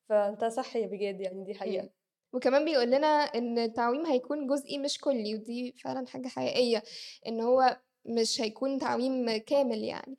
فأنت 0.08 0.44
صح 0.44 0.76
يا 0.76 0.86
بجد 0.86 1.20
يعني 1.20 1.44
دي 1.44 1.54
إمم، 1.66 1.80
حقيقة. 1.80 1.90
وكمان 2.32 2.64
بيقول 2.64 2.86
لنا 2.90 3.06
إن 3.08 3.58
التعويم 3.58 4.06
هيكون 4.06 4.46
جزئي 4.46 4.78
مش 4.78 4.98
كلّي، 4.98 5.34
ودي 5.34 5.72
فعلًا 5.84 6.06
حاجة 6.06 6.28
حقيقية، 6.28 6.82
إن 7.26 7.40
هو 7.40 7.80
مش 8.06 8.40
هيكون 8.40 8.78
تعويم 8.78 9.36
كامل 9.36 9.78
يعني، 9.84 10.16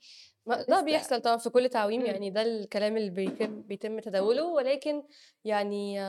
ده 0.47 0.81
بيحصل 0.81 1.21
طبعًا 1.21 1.37
في 1.37 1.49
كل 1.49 1.69
تعويم، 1.69 2.01
إمم. 2.01 2.09
يعني 2.09 2.29
ده 2.29 2.41
الكلام 2.41 2.97
اللي 2.97 3.09
بيتم 3.09 3.61
بيتم 3.61 3.99
تداوله، 3.99 4.43
ولكن 4.45 5.03
يعني 5.45 5.99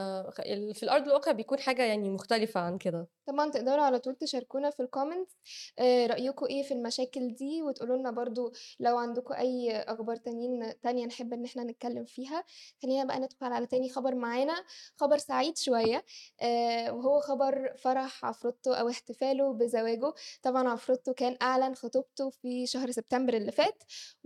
في 0.75 0.83
الأرض 0.83 1.07
الواقع 1.07 1.33
بيكون 1.33 1.59
حاجة 1.59 1.83
يعني 1.83 2.11
مختلفة 2.11 2.61
عن 2.61 2.79
كده. 2.79 3.09
طبعًا 3.27 3.51
تقدروا 3.51 3.83
على 3.85 3.99
طول 3.99 4.15
تشاركونا 4.15 4.71
في 4.71 4.83
الcomments 4.83 5.35
آآ 5.79 6.07
رأيكم 6.07 6.47
إيه 6.47 6.63
في 6.63 6.75
المشاكل 6.75 7.35
دي، 7.35 7.63
وتقولوا 7.63 7.97
لنا 7.97 8.11
برضه 8.11 8.53
لو 8.81 8.99
عندكم 8.99 9.35
أي 9.35 9.77
أخبار 9.77 10.17
تانيين 10.17 10.81
تانية 10.83 11.07
نحب 11.07 11.33
إن 11.33 11.45
إحنا 11.45 11.65
نتكلم 11.65 12.05
فيها. 12.05 12.45
خلّينا 12.83 13.05
بقى 13.05 13.19
ندخل 13.21 13.53
على 13.53 13.67
تاني 13.67 13.89
خبر 13.89 14.15
معانا، 14.15 14.55
خبر 14.97 15.19
سعيد 15.19 15.59
شوية 15.59 16.05
آآ 16.43 16.91
وهو 16.91 17.21
خبر 17.21 17.75
فرح 17.79 18.25
عفروتو 18.25 18.73
أو 18.73 18.89
احتفاله 18.89 19.53
بزواجه، 19.53 20.13
طبعًا 20.43 20.69
عفروتو 20.69 21.15
كان 21.15 21.37
أعلن 21.43 21.75
خطوبته 21.75 22.31
في 22.31 22.67
شهر 22.67 22.91
سبتمبر 22.91 23.35
اللي 23.35 23.53
فات، 23.53 23.83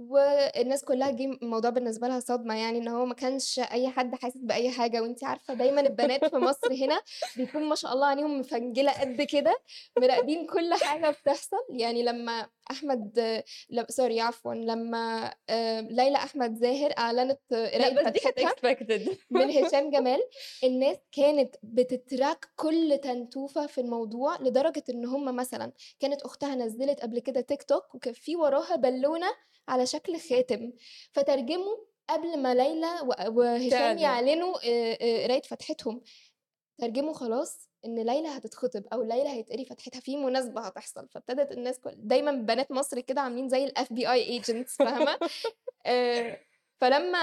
والناس 0.09 0.85
كلّها 0.85 1.11
جه 1.11 1.25
الموضوع 1.42 1.71
بالنسبة 1.71 2.09
لها 2.09 2.21
صدمة 2.21 2.54
يعني 2.54 2.78
إن 2.78 2.88
هو 2.88 3.06
ما 3.06 3.14
كانش 3.14 3.59
أي 3.59 3.88
حد 3.88 4.14
حاسس 4.14 4.37
بأي 4.37 4.71
حاجة، 4.71 5.02
وأنتِ 5.02 5.25
عارفة 5.25 5.54
دايمًا 5.54 5.80
البنات 5.80 6.25
في 6.25 6.37
مصر 6.37 6.73
هنا 6.73 7.00
بيكون 7.37 7.62
ما 7.64 7.75
شاء 7.75 7.92
الله 7.92 8.06
عليهم 8.06 8.40
مفنجلة 8.40 8.92
قد 8.92 9.23
كده، 9.23 9.54
مراقبين 9.99 10.47
كل 10.47 10.75
حاجة 10.75 11.11
بتحصل، 11.11 11.56
يعني 11.71 12.02
لمّا 12.02 12.47
أحمد 12.71 13.19
ل 13.71 13.81
sorry 13.83 14.19
عفوًا 14.19 14.54
لمّا 14.54 15.35
ليلى 15.90 16.16
أحمد 16.16 16.54
زاهر 16.54 16.92
دي 17.78 18.21
كانت 18.37 18.52
فتحتها 18.52 18.54
من 19.31 19.50
هشام 19.50 19.90
جمال، 19.90 20.21
الناس 20.64 20.97
كانت 21.12 21.57
بتتراك 21.62 22.47
كل 22.57 22.99
تنتوفة 23.04 23.66
في 23.66 23.81
الموضوع، 23.81 24.37
لدرجة 24.42 24.85
إن 24.90 25.04
هُم 25.07 25.37
مثلًا 25.37 25.73
كانت 26.00 26.23
أختها 26.23 26.54
نزّلت 26.54 27.00
قبل 27.00 27.19
كده 27.21 27.40
تيك 27.40 27.62
توك 27.62 27.95
وكان 27.95 28.14
في 28.14 28.37
وراها 28.37 28.76
بالونة 28.76 29.26
على 29.69 29.87
شكل 29.87 30.21
خاتم، 30.21 30.73
فترجموا 31.12 31.76
قبل 32.11 32.38
ما 32.42 32.54
ليلى 32.54 32.88
وهشام. 33.28 33.99
يعلنوا 33.99 34.54
قراية 35.25 35.42
فتحتهم، 35.42 36.02
ترجموا 36.78 37.14
خلاص 37.14 37.71
إن 37.86 37.98
ليلى 38.06 38.28
هتتخطب 38.28 38.84
أو 38.92 39.02
ليلى 39.02 39.28
هيتقري 39.28 39.64
فتحتها، 39.64 40.00
في 40.00 40.16
مناسبة 40.16 40.60
هتحصل، 40.60 41.08
فابتدت 41.08 41.52
الناس 41.52 41.80
كل 41.80 41.92
دايمًا 41.96 42.32
بنات 42.32 42.70
مصر 42.72 43.00
كده 43.00 43.20
عاملين 43.20 43.48
زي 43.48 43.68
الFBI 43.68 44.40
agents 44.42 44.76
فاهمة؟ 44.78 45.18
آآ 45.86 46.38
فلمّا 46.82 47.18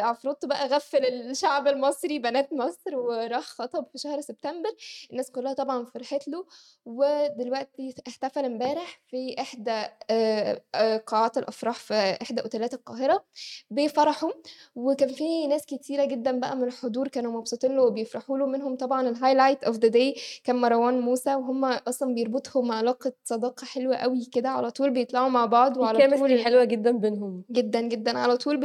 عفروتو 0.00 0.46
بقى 0.48 0.66
غفّل 0.68 1.04
الشعب 1.04 1.66
المصري 1.68 2.18
بنات 2.18 2.52
مصر 2.52 2.96
وراح 2.96 3.42
خطب 3.44 3.86
في 3.92 3.98
شهر 3.98 4.20
سبتمبر، 4.20 4.70
الناس 5.10 5.30
كلّها 5.30 5.52
طبعًا 5.52 5.84
فرحت 5.84 6.28
له، 6.28 6.46
ودلوقتي 6.86 7.94
احتفل 8.08 8.44
امبارح 8.44 9.00
في 9.06 9.34
إحدى 9.40 9.70
آآ 10.10 10.60
آآ 10.74 10.96
قاعات 10.96 11.38
الأفراح 11.38 11.74
في 11.76 11.94
إحدى 12.22 12.42
أوتيلات 12.42 12.74
القاهرة 12.74 13.24
بفرحه، 13.70 14.28
وكان 14.74 15.08
في 15.08 15.46
ناس 15.46 15.66
كتيرة 15.66 16.04
جدًا 16.04 16.32
بقى 16.40 16.56
من 16.56 16.64
الحضور 16.64 17.08
كانوا 17.08 17.32
مبسوطين 17.32 17.76
له 17.76 17.82
وبيفرحوا 17.82 18.38
له، 18.38 18.46
منهم 18.46 18.76
طبعًا 18.76 19.14
الhighlight 19.14 19.68
of 19.68 19.74
the 19.74 19.90
day 19.90 20.20
كان 20.44 20.56
مروان 20.56 21.00
موسى، 21.00 21.34
وهُم 21.34 21.64
أصلًا 21.64 22.14
بيربطهم 22.14 22.72
علاقة 22.72 23.12
صداقة 23.24 23.64
حلوة 23.64 23.96
أوي 23.96 24.24
كده، 24.32 24.48
على 24.48 24.70
طول 24.70 24.90
بيطلعوا 24.90 25.28
مع 25.28 25.46
بعض 25.46 25.76
وعلى 25.76 25.98
طول 26.02 26.44
حلوة 26.44 26.64
جدًا 26.64 26.90
بينهم. 26.90 27.44
جدًا، 27.50 27.80
جدًا، 27.80 28.18
على 28.18 28.36
طول 28.36 28.56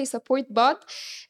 بيsupport 0.43 0.53
بعض، 0.53 0.77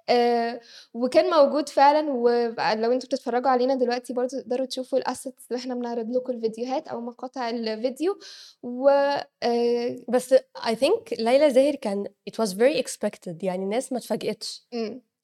آآ 0.10 0.60
وكان 0.94 1.30
موجود 1.30 1.70
فعلًا 1.70 2.12
ولو 2.12 2.92
أنتم 2.92 3.08
بتتفرّجوا 3.08 3.50
علينا 3.50 3.76
دلوقتي 3.76 4.14
برضه 4.14 4.40
تقدروا 4.42 4.66
تشوفوا 4.66 5.00
الassets 5.00 5.44
اللي 5.52 5.60
إحنا 5.62 5.76
بنعرض 5.76 6.16
لكم 6.16 6.34
الفيديوهات 6.34 6.88
أو 6.88 7.02
مقاطع 7.02 7.50
الفيديو، 7.50 8.20
و 8.64 8.90
آآ 9.44 9.96
بس 10.10 10.34
I 10.58 10.72
think 10.76 11.20
ليلى 11.20 11.50
زاهر 11.50 11.76
كان 11.76 12.06
it 12.30 12.34
was 12.44 12.50
very 12.50 12.84
expected 12.84 13.44
يعني 13.44 13.64
الناس 13.64 13.92
ما 13.92 13.98
اتفاجئتش،. 13.98 14.68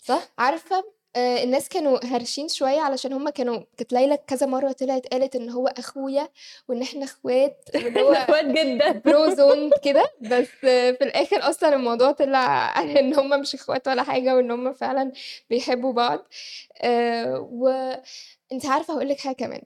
صح؟ 0.04 0.34
عارفة 0.38 0.84
آآ 1.16 1.44
الناس 1.44 1.70
كانوا 1.70 2.06
هارشين 2.06 2.48
شوية 2.48 2.80
علشان 2.82 3.14
هُم 3.14 3.30
كانوا 3.30 3.62
كانت 3.78 3.94
ليلى 3.94 4.18
كذا 4.28 4.46
مرّة 4.48 4.72
طلعت 4.72 5.08
قالت 5.08 5.36
إن 5.36 5.50
هو 5.50 5.68
أخويا 5.68 6.30
وإن 6.68 6.82
إحنا 6.82 7.04
إخوات 7.06 7.70
واللي 7.76 7.90
إحنا 7.90 8.02
هو 8.02 8.12
إخوات 8.24 8.46
جدًا. 8.46 9.02
bro 9.08 9.36
zone 9.36 9.80
كده، 9.84 10.06
بس 10.22 10.48
في 10.62 10.98
الآخر 11.02 11.50
أصلًا 11.50 11.76
الموضوع 11.76 12.12
طلع 12.12 12.74
إن 13.00 13.14
هُم 13.14 13.40
مش 13.40 13.56
إخوات 13.56 13.88
ولا 13.88 14.04
حاجة 14.04 14.36
وإن 14.36 14.52
هُم 14.52 14.74
فعلًا 14.74 15.12
بيحبّوا 15.50 15.94
بعض، 15.94 16.28
آآ 16.82 17.38
وأنتِ 17.38 18.66
عارفة 18.66 18.94
هاقول 18.94 19.10
لِك 19.10 19.20
حاجة 19.20 19.36
كمان، 19.36 19.62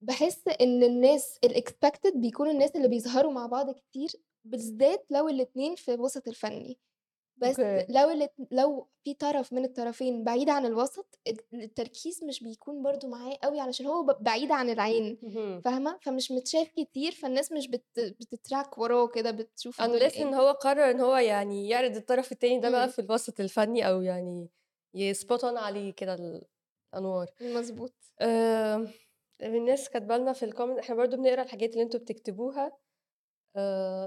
باحس 0.00 0.42
إن 0.60 0.82
الناس 0.82 1.38
ال 1.46 1.54
expected 1.54 2.16
بيكونوا 2.16 2.52
الناس 2.52 2.76
اللي 2.76 2.88
بيظهروا 2.88 3.32
مع 3.32 3.46
بعض 3.46 3.70
كتير، 3.70 4.10
بالذات 4.44 5.06
لو 5.10 5.28
الاتنين 5.28 5.74
في 5.74 5.94
الوسط 5.94 6.28
الفني، 6.28 6.78
بس 7.36 7.60
أوكي. 7.60 7.92
لو 7.92 8.10
الات 8.10 8.34
لو 8.50 8.88
في 9.04 9.14
طرف 9.14 9.52
من 9.52 9.64
الطرفين 9.64 10.24
بعيد 10.24 10.48
عن 10.48 10.66
الوسط، 10.66 11.18
الت 11.26 11.54
التركيز 11.54 12.24
مش 12.24 12.42
بيكون 12.42 12.82
برضه 12.82 13.08
معاه 13.08 13.38
أوي 13.44 13.60
علشان 13.60 13.86
هو 13.86 14.02
ب 14.02 14.22
بعيد 14.24 14.52
عن 14.52 14.70
العين، 14.70 15.18
اهم. 15.24 15.60
فاهمة؟ 15.60 15.98
فمش 16.02 16.30
متشاف 16.30 16.68
كتير، 16.68 17.12
فالناس 17.12 17.52
مش 17.52 17.68
بت 17.68 17.84
بت 18.20 18.37
track 18.37 18.78
وراه 18.78 19.06
كده، 19.08 19.30
بتشوف 19.30 19.82
unless 19.82 19.84
إن 20.20 20.34
إيه. 20.34 20.40
هو 20.40 20.50
قرر 20.52 20.90
إن 20.90 21.00
هو 21.00 21.16
يعني 21.16 21.68
يعرض 21.68 21.96
الطرف 21.96 22.32
التاني 22.32 22.58
ده 22.60 22.70
بقى 22.70 22.84
إمم. 22.84 22.92
في 22.92 22.98
الوسط 22.98 23.40
الفني 23.40 23.88
أو 23.88 24.02
يعني 24.02 24.50
ي 24.96 25.05
spot 25.05 25.40
on 25.40 25.44
عليه 25.44 25.92
كده 25.92 26.42
الأنوار. 26.94 27.30
مضبوط. 27.40 27.94
آآ 28.20 28.88
الناس 29.42 29.88
كاتبة 29.90 30.16
لنا 30.16 30.32
في 30.32 30.50
الcomment 30.50 30.78
إحنا 30.78 30.94
برضه 30.94 31.16
بنقرأ 31.16 31.42
الحاجات 31.42 31.70
اللي 31.70 31.82
أنتم 31.82 31.98
بتكتبوها، 31.98 32.72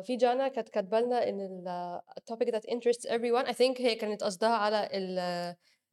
في 0.05 0.15
جانا 0.15 0.47
كانت 0.47 0.69
كاتبة 0.69 0.99
لنا 0.99 1.29
إن 1.29 1.41
ال 1.41 2.01
topic 2.31 2.47
that 2.51 2.61
interests 2.71 3.09
everyone 3.09 3.45
I 3.47 3.53
think 3.53 3.81
هي 3.81 3.95
كانت 3.95 4.23
قصدها 4.23 4.49
على 4.49 4.89
ال 4.93 5.19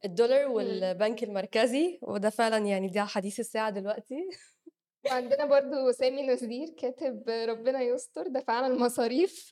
الدولار. 0.05 0.47
والبنك 0.47 1.23
المركزي، 1.23 1.99
وده 2.01 2.29
فعلًا 2.29 2.57
يعني 2.57 2.87
ده 2.89 3.05
حديث 3.05 3.39
الساعة 3.39 3.69
دلوقتي. 3.69 4.15
وعندنا 5.11 5.45
برضه 5.45 5.91
سامي 5.91 6.21
نذير 6.21 6.69
كاتب 6.69 7.29
ربنا 7.29 7.81
يستر 7.81 8.27
دافعنا 8.27 8.67
المصاريف، 8.67 9.51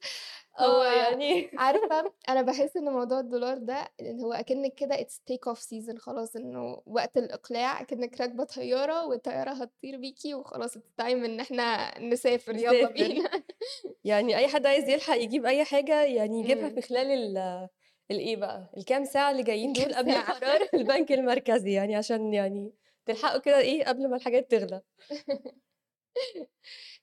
آه 0.59 0.63
هو 0.65 0.83
يعني 0.83 1.49
عارفة 1.57 2.13
أنا 2.29 2.41
باحس 2.41 2.77
إن 2.77 2.83
موضوع 2.91 3.19
الدولار 3.19 3.57
ده 3.57 3.87
إن 4.01 4.21
هو 4.21 4.33
أكنِّك 4.33 4.73
كده 4.75 4.95
it's 4.97 5.17
take 5.31 5.53
off 5.53 5.59
season 5.59 5.97
خلاص 5.97 6.35
إنه 6.35 6.81
وقت 6.85 7.17
الإقلاع 7.17 7.81
أكنِّك 7.81 8.21
راكبة 8.21 8.43
طيارة 8.43 9.05
والطيارة 9.07 9.51
هتطير 9.51 9.97
بيكِ 9.97 10.17
وخلاص 10.35 10.77
time 10.77 10.81
إن 11.01 11.39
إحنا 11.39 11.99
نسافر 11.99 12.53
نسافر. 12.53 12.91
بينا. 12.91 13.29
يعني 14.03 14.37
أي 14.37 14.47
حد 14.47 14.65
عايز 14.65 14.89
يلحق 14.89 15.17
يجيب 15.17 15.45
أي 15.45 15.63
حاجة 15.63 16.03
يعني 16.03 16.39
يجيبها. 16.39 16.69
في 16.69 16.81
خلال 16.81 17.07
ال 17.37 17.67
الإيه 18.11 18.35
بقى، 18.35 18.71
الكام 18.77 19.05
ساعة 19.05 19.31
اللي 19.31 19.43
جايين 19.43 19.73
دول 19.73 19.93
قبل. 19.95 20.11
قرار 20.15 20.67
البنك 20.73 21.11
المركزي 21.11 21.71
يعني 21.71 21.95
عشان 21.95 22.33
يعني 22.33 22.73
تلحقوا 23.05 23.39
كده 23.39 23.59
إيه 23.59 23.85
قبل 23.85 24.09
ما 24.09 24.15
الحاجات 24.15 24.51
تغلى. 24.51 24.81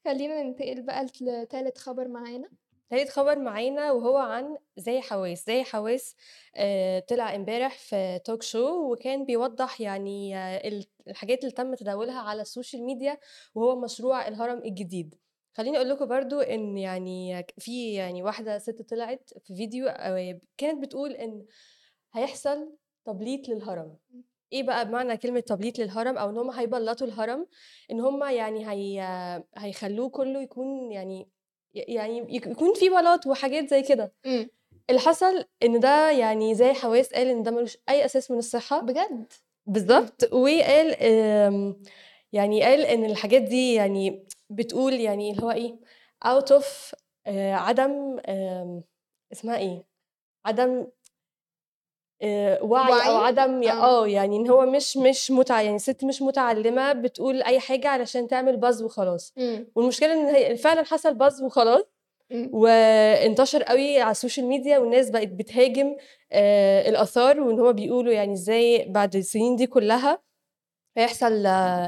خلّينا 0.05 0.43
ننتقل 0.43 0.83
بقى 0.83 1.07
لتالت 1.21 1.79
خبر 1.79 2.09
معانا. 2.09 2.51
تالت 2.91 3.09
خبر 3.09 3.39
معانا 3.39 3.93
وهو 3.93 4.17
عن 4.17 4.57
زاهي 4.77 5.01
حواس، 5.03 5.47
زاهي 5.47 5.65
حواس 5.65 6.17
آآ 6.57 7.01
طلع 7.01 7.35
امبارح 7.35 7.79
في 7.79 8.21
talk 8.31 8.45
show 8.53 8.57
وكان 8.91 9.25
بيوضّح 9.25 9.81
يعني 9.81 10.37
ال 10.69 10.87
الحاجات 11.09 11.41
اللي 11.41 11.51
تم 11.53 11.75
تداولها 11.75 12.21
على 12.21 12.43
ال 12.43 12.49
social 12.49 12.83
media 12.85 13.19
وهو 13.55 13.81
مشروع 13.81 14.29
الهرم 14.29 14.59
الجديد. 14.65 15.15
خلّيني 15.57 15.77
أقول 15.77 15.89
لكم 15.89 16.07
برضه 16.07 16.43
إن 16.43 16.79
يعني 16.79 17.47
في 17.59 17.95
يعني 17.95 18.23
واحدة 18.23 18.59
سِت 18.59 18.83
طلعت 18.91 19.31
في 19.45 19.57
فيديو 19.57 19.87
آآ 19.89 20.41
كانت 20.57 20.83
بتقول 20.83 21.13
إن 21.13 21.47
هيحصل 22.13 22.77
تبليط 23.05 23.49
للهرم. 23.49 23.97
إيه 24.53 24.63
بقى 24.63 24.89
بمعنى 24.89 25.17
كلمة 25.17 25.41
تبليط 25.41 25.79
للهرم 25.79 26.19
أو 26.19 26.31
إن 26.31 26.37
هم 26.39 26.51
هيبلّطوا 26.51 27.07
الهرم، 27.07 27.47
إن 27.91 28.01
هم 28.01 28.25
يعني 28.25 28.71
هي 28.71 29.03
هيخلّوه 29.59 30.09
كُلّه 30.09 30.43
يكون 30.43 30.93
يعني 30.93 31.29
يعني 31.75 32.19
يك 32.37 32.47
يكون 32.47 32.75
في 32.75 32.89
بلاط 32.89 33.27
وحاجات 33.27 33.69
زي 33.71 33.83
كده. 33.83 34.13
إمم. 34.27 34.49
اللي 34.91 35.01
حصل 35.01 35.45
إن 35.63 35.81
ده 35.81 36.11
يعني 36.11 36.55
زاهي 36.55 36.75
حواس 36.75 37.13
قال 37.15 37.27
إن 37.29 37.43
ده 37.43 37.51
ما 37.51 37.61
لوش 37.61 37.79
أي 37.89 38.05
أساس 38.05 38.31
من 38.31 38.39
الصحة 38.39 38.81
بجد! 38.81 38.99
إمم. 39.11 39.27
بالضبط، 39.67 40.33
وقال 40.33 40.95
آمم 41.03 41.83
يعني 42.33 42.63
قال 42.65 42.81
إن 42.87 43.05
الحاجات 43.05 43.43
دي 43.43 43.75
يعني 43.75 44.27
بتقول 44.51 44.95
يعني 44.95 45.31
اللي 45.31 45.43
هو 45.43 45.51
إيه 45.51 45.77
out 46.27 46.45
of 46.61 46.65
آآ 47.27 47.55
عدم 47.55 48.19
آمم 48.29 48.83
اسمها 49.33 49.57
إيه؟ 49.59 49.85
عدم 50.47 50.87
وعي 52.23 52.91
وعي؟ 52.91 53.27
عدم 53.27 53.63
ي 53.63 53.71
آه. 53.71 54.03
آه، 54.03 54.07
يعني 54.09 54.37
إن 54.37 54.49
هو 54.51 54.67
مش 54.67 54.97
مش 54.97 55.31
متع 55.31 55.61
يعني 55.63 55.79
سِت 55.79 56.05
مش 56.05 56.23
متعلمة 56.23 56.93
بتقول 56.93 57.43
أي 57.43 57.61
حاجة 57.61 57.89
علشان 57.89 58.29
تعمل 58.29 58.61
buzz 58.65 58.83
وخلاص، 58.83 59.35
إمم. 59.39 59.67
والمشكلة 59.75 60.13
إن 60.13 60.27
هي 60.35 60.57
فعلًا 60.57 60.83
حصل 60.85 61.19
buzz 61.19 61.43
وخلاص،. 61.43 61.83
وانتشر 62.53 63.65
أوي 63.71 64.01
على 64.01 64.11
السوشيال 64.11 64.47
ميديا 64.47 64.79
والناس 64.79 65.11
بقت 65.11 65.29
بتهاجم 65.29 65.97
آآ 66.33 66.89
الآثار، 66.89 67.41
وإن 67.41 67.61
هُم 67.61 67.73
بيقولوا 67.73 68.13
يعني 68.13 68.33
إزاي 68.33 68.87
بعد 68.89 69.17
السنين 69.17 69.57
دي 69.57 69.67
كلّها 69.67 70.23
هيحصل 70.97 71.45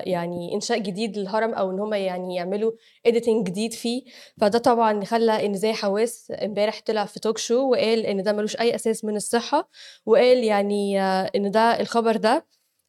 يعني 0.07 0.55
إنشاء 0.55 0.79
جديد 0.79 1.19
للهرم 1.19 1.55
أو 1.55 1.71
إن 1.71 1.81
هُم 1.81 1.95
يعني 1.95 2.35
يعملوا 2.37 2.73
editing 3.09 3.43
جديد 3.45 3.73
فيه، 3.73 4.03
فده 4.41 4.59
طبعًا 4.59 5.05
خلّى 5.05 5.47
إن 5.47 5.55
زاهي 5.55 5.75
حواس 5.75 6.33
إمبارح 6.45 6.81
طلع 6.87 7.05
في 7.05 7.21
talk 7.29 7.39
show 7.49 7.51
وقال 7.53 8.07
إن 8.07 8.23
ده 8.23 8.33
ما 8.33 8.41
لوش 8.41 8.57
أي 8.61 8.75
أساس 8.75 9.05
من 9.05 9.17
الصحة، 9.17 9.69
وقال 10.07 10.45
يعني 10.45 11.01
إن 11.03 11.51
ده 11.51 11.81
الخبر 11.81 12.17
ده 12.17 12.47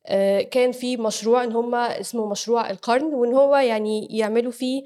آآ 0.07 0.41
كان 0.41 0.71
في 0.71 0.97
مشروع 0.97 1.43
إن 1.43 1.51
هُم 1.51 1.75
اسمه 1.75 2.27
مشروع 2.31 2.69
القرن، 2.69 3.13
وإن 3.13 3.33
هو 3.33 3.55
يعني 3.55 4.07
يعملوا 4.17 4.51
فيه 4.51 4.83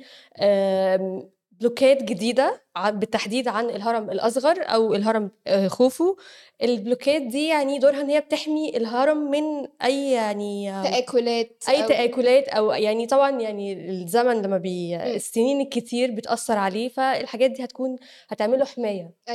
بلوكات 1.59 2.03
جديدة 2.03 2.63
ع 2.75 2.89
بالتحديد 2.89 3.47
عن 3.47 3.69
الهرم 3.69 4.09
الأصغر 4.11 4.55
أو 4.61 4.93
الهرم 4.95 5.31
آآ 5.47 5.67
خوفو، 5.67 6.15
البلوكات 6.63 7.21
دي 7.21 7.47
يعني 7.47 7.79
دورها 7.79 8.01
إن 8.01 8.09
هي 8.09 8.21
بتحمي 8.21 8.77
الهرم 8.77 9.17
من 9.31 9.67
أي 9.83 10.11
يعني 10.11 10.71
تآكلات 10.83 11.63
أي 11.69 11.83
أو 11.83 11.87
تآكلات 11.87 12.47
أو 12.49 12.71
يعني 12.71 13.07
طبعًا 13.07 13.41
يعني 13.41 13.73
الزمن 13.89 14.41
لمّا 14.41 14.57
بي. 14.57 14.95
السنين 15.15 15.61
الكتير 15.61 16.11
بتأثّر 16.11 16.57
عليه، 16.57 16.89
فالحاجات 16.89 17.51
دي 17.51 17.63
هتكون 17.63 17.95
هتعمل 18.29 18.59
له 18.59 18.65
حماية. 18.65 19.27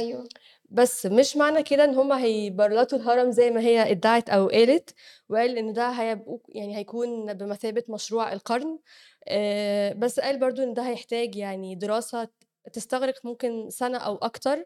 بس 0.72 1.06
مش 1.06 1.36
معنى 1.36 1.62
كده 1.62 1.84
إن 1.84 1.94
هُم 1.94 2.12
هيبلّطوا 2.12 2.98
الهرم 2.98 3.30
زي 3.30 3.50
ما 3.50 3.60
هي 3.60 3.90
ادّعت 3.90 4.30
أو 4.30 4.48
قالت، 4.48 4.94
وقال 5.28 5.58
إن 5.58 5.72
ده 5.72 5.88
هيبقوا 5.90 6.38
يعني 6.48 6.76
هيكون 6.76 7.34
بمثابة 7.34 7.84
مشروع 7.88 8.32
القرن، 8.32 8.78
آآ 9.28 9.92
بس 9.94 10.20
قال 10.20 10.38
برضه 10.40 10.62
إن 10.62 10.74
ده 10.74 10.82
هيحتاج 10.88 11.36
يعني 11.36 11.74
دراسة 11.74 12.28
تستغرق 12.72 13.14
ممكن 13.26 13.70
سنة 13.70 13.98
أو 13.98 14.16
أكتر 14.16 14.64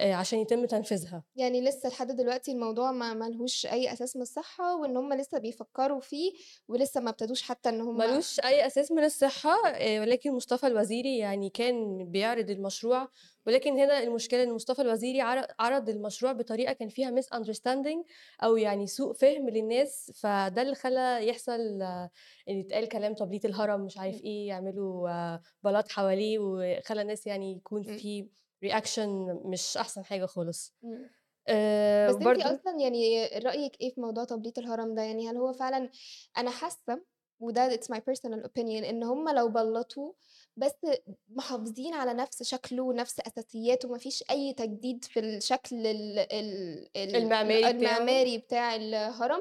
آآ 0.00 0.14
عشان 0.14 0.38
يتم 0.38 0.64
تنفيذها. 0.66 1.24
يعني 1.36 1.60
لسه 1.60 1.88
لحد 1.88 2.06
دلوقتي 2.16 2.52
الموضوع 2.52 2.92
ما 2.92 3.14
ما 3.14 3.24
لهوش 3.24 3.66
أي 3.66 3.92
أساس 3.92 4.16
من 4.16 4.22
الصحة، 4.22 4.76
وإن 4.76 4.96
هُم 4.96 5.12
لسه 5.12 5.38
بيفكّروا 5.38 6.00
فيه 6.00 6.32
ولسه 6.68 7.00
ما 7.00 7.10
ابتدوش 7.10 7.42
حتى 7.42 7.68
إن 7.68 7.80
هُم 7.80 8.02
لوش 8.02 8.40
أي 8.40 8.66
أساس 8.66 8.92
من 8.92 9.04
الصحة 9.04 9.50
آآ 9.68 10.00
ولكن 10.00 10.32
مصطفى 10.32 10.66
الوزيري 10.66 11.18
يعني 11.18 11.50
كان 11.50 12.04
بيعرض 12.10 12.50
المشروع، 12.50 13.08
ولكن 13.48 13.78
هنا 13.78 14.02
المشكلة 14.02 14.42
إن 14.42 14.52
مصطفى 14.54 14.82
الوزيري 14.82 15.20
عر 15.20 15.46
عرض 15.60 15.88
المشروع 15.88 16.32
بطريقة 16.32 16.72
كان 16.72 16.88
فيها 16.88 17.20
misunderstanding 17.20 18.04
أو 18.44 18.56
يعني 18.56 18.86
سوء 18.86 19.12
فهم 19.12 19.48
للناس، 19.48 20.12
فده 20.14 20.62
اللي 20.62 20.74
خلّى 20.74 21.28
يحصل 21.28 21.60
إن 22.48 22.58
يتقال 22.58 22.88
كلام 22.88 23.14
تبليط 23.14 23.44
الهرم 23.44 23.80
مش 23.80 23.98
عارف. 23.98 24.20
إيه، 24.24 24.48
يعملوا 24.48 25.08
بلاط 25.62 25.88
حواليه، 25.88 26.38
وخلّى 26.38 27.02
الناس 27.02 27.26
يعني 27.26 27.52
يكون. 27.56 27.82
في 27.82 28.28
reaction 28.66 29.08
مش 29.46 29.76
أحسن 29.76 30.04
حاجة 30.04 30.26
خالص. 30.26 30.74
آآ 31.48 32.10
بس 32.10 32.14
وبرضه 32.14 32.42
أصلًا 32.42 32.80
يعني 32.80 33.26
رأيِك 33.38 33.80
إيه 33.80 33.94
في 33.94 34.00
موضوع 34.00 34.24
تبليط 34.24 34.58
الهرم 34.58 34.94
ده؟ 34.94 35.02
يعني 35.02 35.30
هل 35.30 35.36
هو 35.36 35.52
فعلًا 35.52 35.90
أنا 36.38 36.50
حاسة 36.50 37.04
وده 37.40 37.70
it's 37.76 37.94
my 37.94 37.98
personal 37.98 38.44
opinion 38.46 38.84
إن 38.84 39.02
هُم 39.04 39.28
لو 39.28 39.48
بلّطوه 39.48 40.14
بس 40.58 40.74
محافظين 41.28 41.94
على 41.94 42.14
نفس 42.14 42.42
شكله 42.42 42.82
ونفس 42.82 43.20
أساسياته، 43.20 43.88
ما 43.88 43.98
فيش 43.98 44.24
أي 44.30 44.52
تجديد 44.52 45.04
في 45.04 45.20
الشكل 45.20 45.76
ال 45.86 46.18
ال 46.18 46.88
ال 46.96 47.16
المعماري. 47.16 47.70
المعماري 47.70 48.38
بتاع 48.38 48.74
الهرم، 48.76 49.40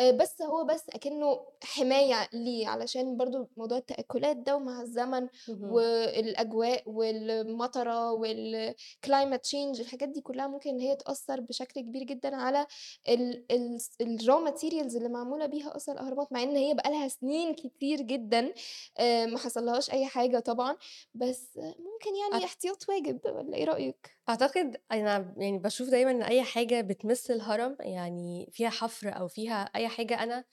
آآ 0.00 0.10
بس 0.10 0.42
هو 0.42 0.64
بس 0.64 0.88
أكنه 0.90 1.40
حماية 1.62 2.28
ليه، 2.32 2.68
علشان 2.68 3.16
برضه 3.16 3.48
موضوع 3.56 3.78
التآكلات 3.78 4.36
ده 4.36 4.56
ومع 4.56 4.80
الزمن. 4.82 5.28
والأجواء 5.72 6.82
والمطرة 6.86 8.12
والclimate 8.14 9.40
change 9.52 9.80
الحاجات 9.80 10.08
دي 10.08 10.20
كلها 10.20 10.46
ممكن 10.46 10.70
إن 10.70 10.80
هي 10.80 10.96
تأثّر 10.96 11.40
بشكل 11.40 11.80
كبير 11.80 12.02
جدًا 12.02 12.36
على 12.36 12.66
ال 13.08 13.44
الس 13.52 13.90
الraw 14.02 14.48
materials 14.50 14.96
اللي 14.96 15.08
معمولة 15.08 15.46
بيها 15.46 15.76
أصلًا 15.76 15.94
الأهرامات، 15.94 16.32
مع 16.32 16.42
إن 16.42 16.56
هي 16.56 16.74
بقى 16.74 16.90
لها 16.90 17.08
سنين 17.08 17.54
كتير 17.54 18.00
جدًا 18.02 18.52
آآ 18.98 19.26
ما 19.26 19.38
حصلّهاش 19.38 19.90
أي 19.90 20.06
حاجة 20.06 20.38
طبعًا، 20.54 20.76
بس 21.14 21.56
ممكن 21.56 22.16
يعني 22.32 22.44
احتياط 22.44 22.88
واجب 22.88 23.20
والّا 23.26 23.56
إيه 23.56 23.64
رأيك؟ 23.64 24.18
أعتقد 24.28 24.82
أنا 24.92 25.34
يعني 25.36 25.58
باشوف 25.58 25.88
دايمًا 25.88 26.10
إن 26.10 26.22
أي 26.22 26.42
حاجة 26.42 26.80
بتمِس 26.80 27.30
الهرم 27.30 27.76
يعني 27.80 28.48
فيها 28.52 28.70
حفر 28.70 29.08
أو 29.16 29.28
فيها 29.28 29.62
أي 29.76 29.88
حاجة 29.88 30.22
أنا 30.22 30.44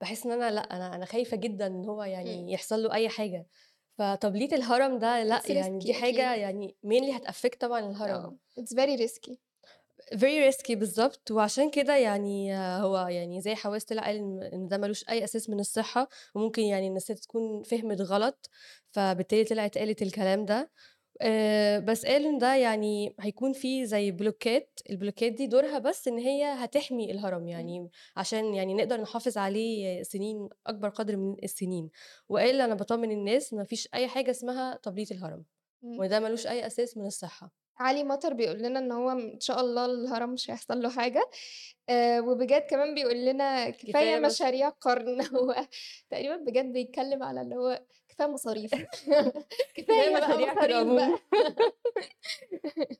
باحس 0.00 0.26
إن 0.26 0.32
أنا 0.32 0.50
لأ، 0.50 0.60
أنا 0.76 0.94
أنا 0.94 1.04
خايفة 1.04 1.36
جدًا 1.36 1.66
إن 1.66 1.84
هو 1.84 2.02
إمم. 2.02 2.12
يعني 2.12 2.52
يحصل 2.52 2.82
له 2.82 2.92
أي 2.94 3.08
حاجة، 3.08 3.46
فتبليط 3.98 4.52
الهرم 4.52 4.98
ده 4.98 5.24
it's 5.24 5.50
يعني 5.50 5.78
دي 5.80 5.94
أكيد. 5.98 6.18
يعني 6.34 6.76
mainly 6.86 7.20
هت 7.20 7.29
affect 7.29 7.58
طبعًا 7.60 7.80
الهرم. 7.80 8.38
it's 8.60 8.72
very 8.74 8.96
risky. 8.96 9.40
Very 10.14 10.52
risky 10.52 10.72
بالضبط، 10.74 11.30
وعشان 11.30 11.70
كده 11.70 11.96
يعني 11.96 12.54
هو 12.56 12.98
يعني 13.06 13.40
زاهي 13.40 13.54
حواس 13.54 13.84
طلع 13.84 14.02
قال 14.02 14.42
إن 14.54 14.68
ده 14.68 14.78
ما 14.78 14.86
لوش 14.86 15.08
أي 15.08 15.24
أساس 15.24 15.50
من 15.50 15.60
الصحة، 15.60 16.08
وممكن 16.34 16.62
يعني 16.62 16.86
الناس 16.88 17.06
تكون 17.06 17.62
فهمِت 17.62 18.00
غلط، 18.00 18.50
فبالتالي 18.92 19.44
طلعت 19.44 19.78
قالت 19.78 20.02
الكلام 20.02 20.44
ده، 20.44 20.70
آآ 21.22 21.78
بس 21.78 22.06
قال 22.06 22.26
إن 22.26 22.38
ده 22.38 22.54
يعني 22.56 23.14
هيكون 23.20 23.52
في 23.52 23.86
زي 23.86 24.10
بلوكات، 24.10 24.80
البلوكات 24.90 25.32
دي 25.32 25.46
دورها 25.46 25.78
بس 25.78 26.08
إن 26.08 26.18
هي 26.18 26.44
هتحمي 26.44 27.10
الهرم،. 27.10 27.48
يعني 27.48 27.90
عشان 28.16 28.54
يعني 28.54 28.74
نقدر 28.74 29.00
نحافظ 29.00 29.38
عليه 29.38 30.02
سنين 30.02 30.48
أكبر 30.66 30.88
قدر 30.88 31.16
من 31.16 31.36
السنين، 31.44 31.90
وقال 32.28 32.60
أنا 32.60 32.74
باطمن 32.74 33.10
الناس 33.12 33.52
ما 33.54 33.64
فيش 33.64 33.88
أي 33.94 34.08
حاجة 34.08 34.30
اسمها 34.30 34.76
تبليط 34.82 35.12
الهرم،. 35.12 35.44
وده 35.98 36.20
ما 36.20 36.28
لوش 36.28 36.46
أي 36.46 36.66
أساس 36.66 36.96
من 36.96 37.06
الصحة. 37.06 37.67
علي 37.80 38.04
مطر 38.04 38.34
بيقول 38.34 38.58
لنا 38.58 38.78
إن 38.78 38.92
هو 38.92 39.10
إن 39.10 39.40
شاء 39.40 39.60
الله 39.60 39.84
الهرم 39.86 40.30
مش 40.32 40.50
هيحصل 40.50 40.82
له 40.82 40.90
حاجة، 40.90 41.30
آآ 41.88 42.20
وبجد 42.20 42.62
كمان 42.70 42.94
بيقول 42.94 43.24
لنا 43.26 43.70
كفاية 43.70 44.16
كفاية 44.16 44.16
مشاريع 44.16 44.68
قرن. 44.68 45.18
هو 45.36 45.54
تقريبًا 46.10 46.36
بجد 46.36 46.72
بيتكلم 46.72 47.22
على 47.22 47.42
اللي 47.42 47.54
هو 47.56 47.84
كفاية 48.18 48.28
مصاريف 48.28 48.74
مشاريع 49.78 50.54
في 50.54 50.56
مصاريف 50.56 50.76
العموم. 50.76 50.96
بقى. 50.96 51.18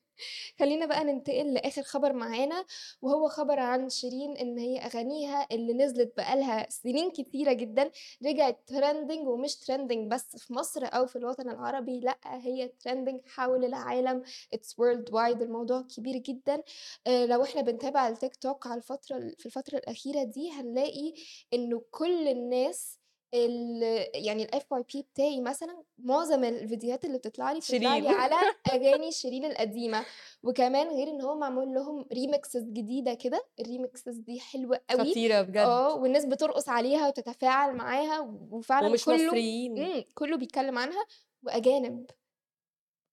خلّينا 0.58 0.86
بقى 0.86 1.04
ننتقل 1.04 1.54
لآخر 1.54 1.82
خبر 1.82 2.12
معانا، 2.12 2.64
وهو 3.02 3.28
خبر 3.28 3.60
عن 3.60 3.88
شيرين 3.90 4.36
إن 4.36 4.58
هي 4.58 4.78
أغانيها 4.78 5.46
اللي 5.52 5.72
نزلت 5.72 6.12
بقى 6.16 6.36
لها 6.36 6.66
سنين 6.70 7.10
كتيرة 7.10 7.52
جدًا 7.52 7.90
رجعت 8.26 8.60
trending 8.72 9.26
ومش 9.26 9.54
trending 9.56 10.08
بس 10.08 10.36
في 10.36 10.52
مصر 10.54 10.80
أو 10.84 11.06
في 11.06 11.16
الوطن 11.16 11.50
العربي، 11.50 12.00
لأ 12.00 12.18
هي 12.24 12.72
trending 12.88 13.28
حول 13.28 13.64
العالم 13.64 14.22
it's 14.54 14.68
worldwide 14.82 15.42
الموضوع 15.42 15.82
كبير 15.96 16.16
جدًا، 16.16 16.62
آآ 17.06 17.26
لو 17.26 17.42
إحنا 17.44 17.60
بنتابع 17.62 18.08
التيك 18.08 18.36
توك 18.36 18.66
على 18.66 18.76
الفترة 18.78 19.16
ال 19.16 19.36
في 19.38 19.46
الفترة 19.46 19.76
الأخيرة 19.78 20.22
دي 20.24 20.50
هنلاقي 20.52 21.14
إنه 21.54 21.82
كل 21.90 22.28
الناس 22.28 22.97
ال 23.34 23.82
يعني 24.14 24.46
الFYP 24.46 25.02
بتاعي 25.12 25.40
مثلًا 25.40 25.82
معظم 25.98 26.44
الفيديوهات 26.44 27.04
اللي 27.04 27.18
بتطلع 27.18 27.52
لي، 27.52 27.58
بتطلع 27.58 27.96
لي. 27.98 28.08
على 28.08 28.34
أغاني 28.74 29.12
شيرين 29.12 29.44
القديمة، 29.44 30.04
وكمان 30.42 30.88
غير 30.88 31.08
إن 31.08 31.20
هو 31.20 31.34
معمول 31.34 31.74
لهم 31.74 32.04
remixes 32.04 32.56
جديدة 32.56 33.14
كده، 33.14 33.44
الremixes 33.60 34.10
دي 34.10 34.40
حلوة 34.40 34.80
أوي، 34.90 35.10
خطيرة 35.10 35.42
بجد. 35.42 35.56
آه 35.58 35.94
والناس 35.96 36.24
بترقص 36.24 36.68
عليها 36.68 37.08
وتتفاعل 37.08 37.76
معاها، 37.76 38.20
وفعلًا 38.50 38.88
ومش 38.88 39.04
كله 39.04 39.14
مصريين. 39.14 40.04
كله 40.14 40.36
بيتكلم 40.36 40.78
عنها 40.78 41.06
وأجانب. 41.42 42.06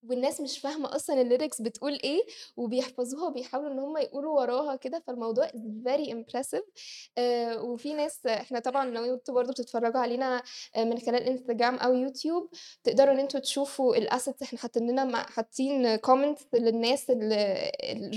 والناس 0.10 0.42
مش 0.42 0.60
فاهمة 0.60 0.96
أصلًا 0.96 1.24
الlyrics 1.24 1.62
بتقول 1.62 1.94
إيه، 2.04 2.22
وبيحفظوها 2.58 3.28
وبيحاولوا 3.28 3.72
إن 3.72 3.80
هُم 3.80 3.98
يقولوا 3.98 4.40
وراها 4.42 4.76
كده، 4.76 5.04
فالموضوع 5.08 5.48
very 5.88 6.08
impressive. 6.10 6.64
آآ، 7.18 7.60
وفي 7.60 7.94
ناس 7.94 8.26
إحنا 8.26 8.60
طبعًا 8.60 8.86
لو 8.90 9.14
أنتم 9.14 9.34
برضه 9.34 9.52
بتتفرجوا 9.52 10.00
علينا 10.00 10.44
آآ، 10.76 10.84
من 10.84 11.00
خلال 11.00 11.24
إنستجرام 11.24 11.76
أو 11.76 11.94
يوتيوب، 11.94 12.50
تقدروا 12.84 13.14
إن 13.14 13.20
أنتم 13.20 13.40
تشوفوا 13.40 13.96
الassets 13.98 14.42
إحنا 14.44 14.60
حاطين 14.60 14.92
لنا 14.92 15.18
حاطين 15.18 15.98
comments 15.98 16.44
للناس 16.54 17.12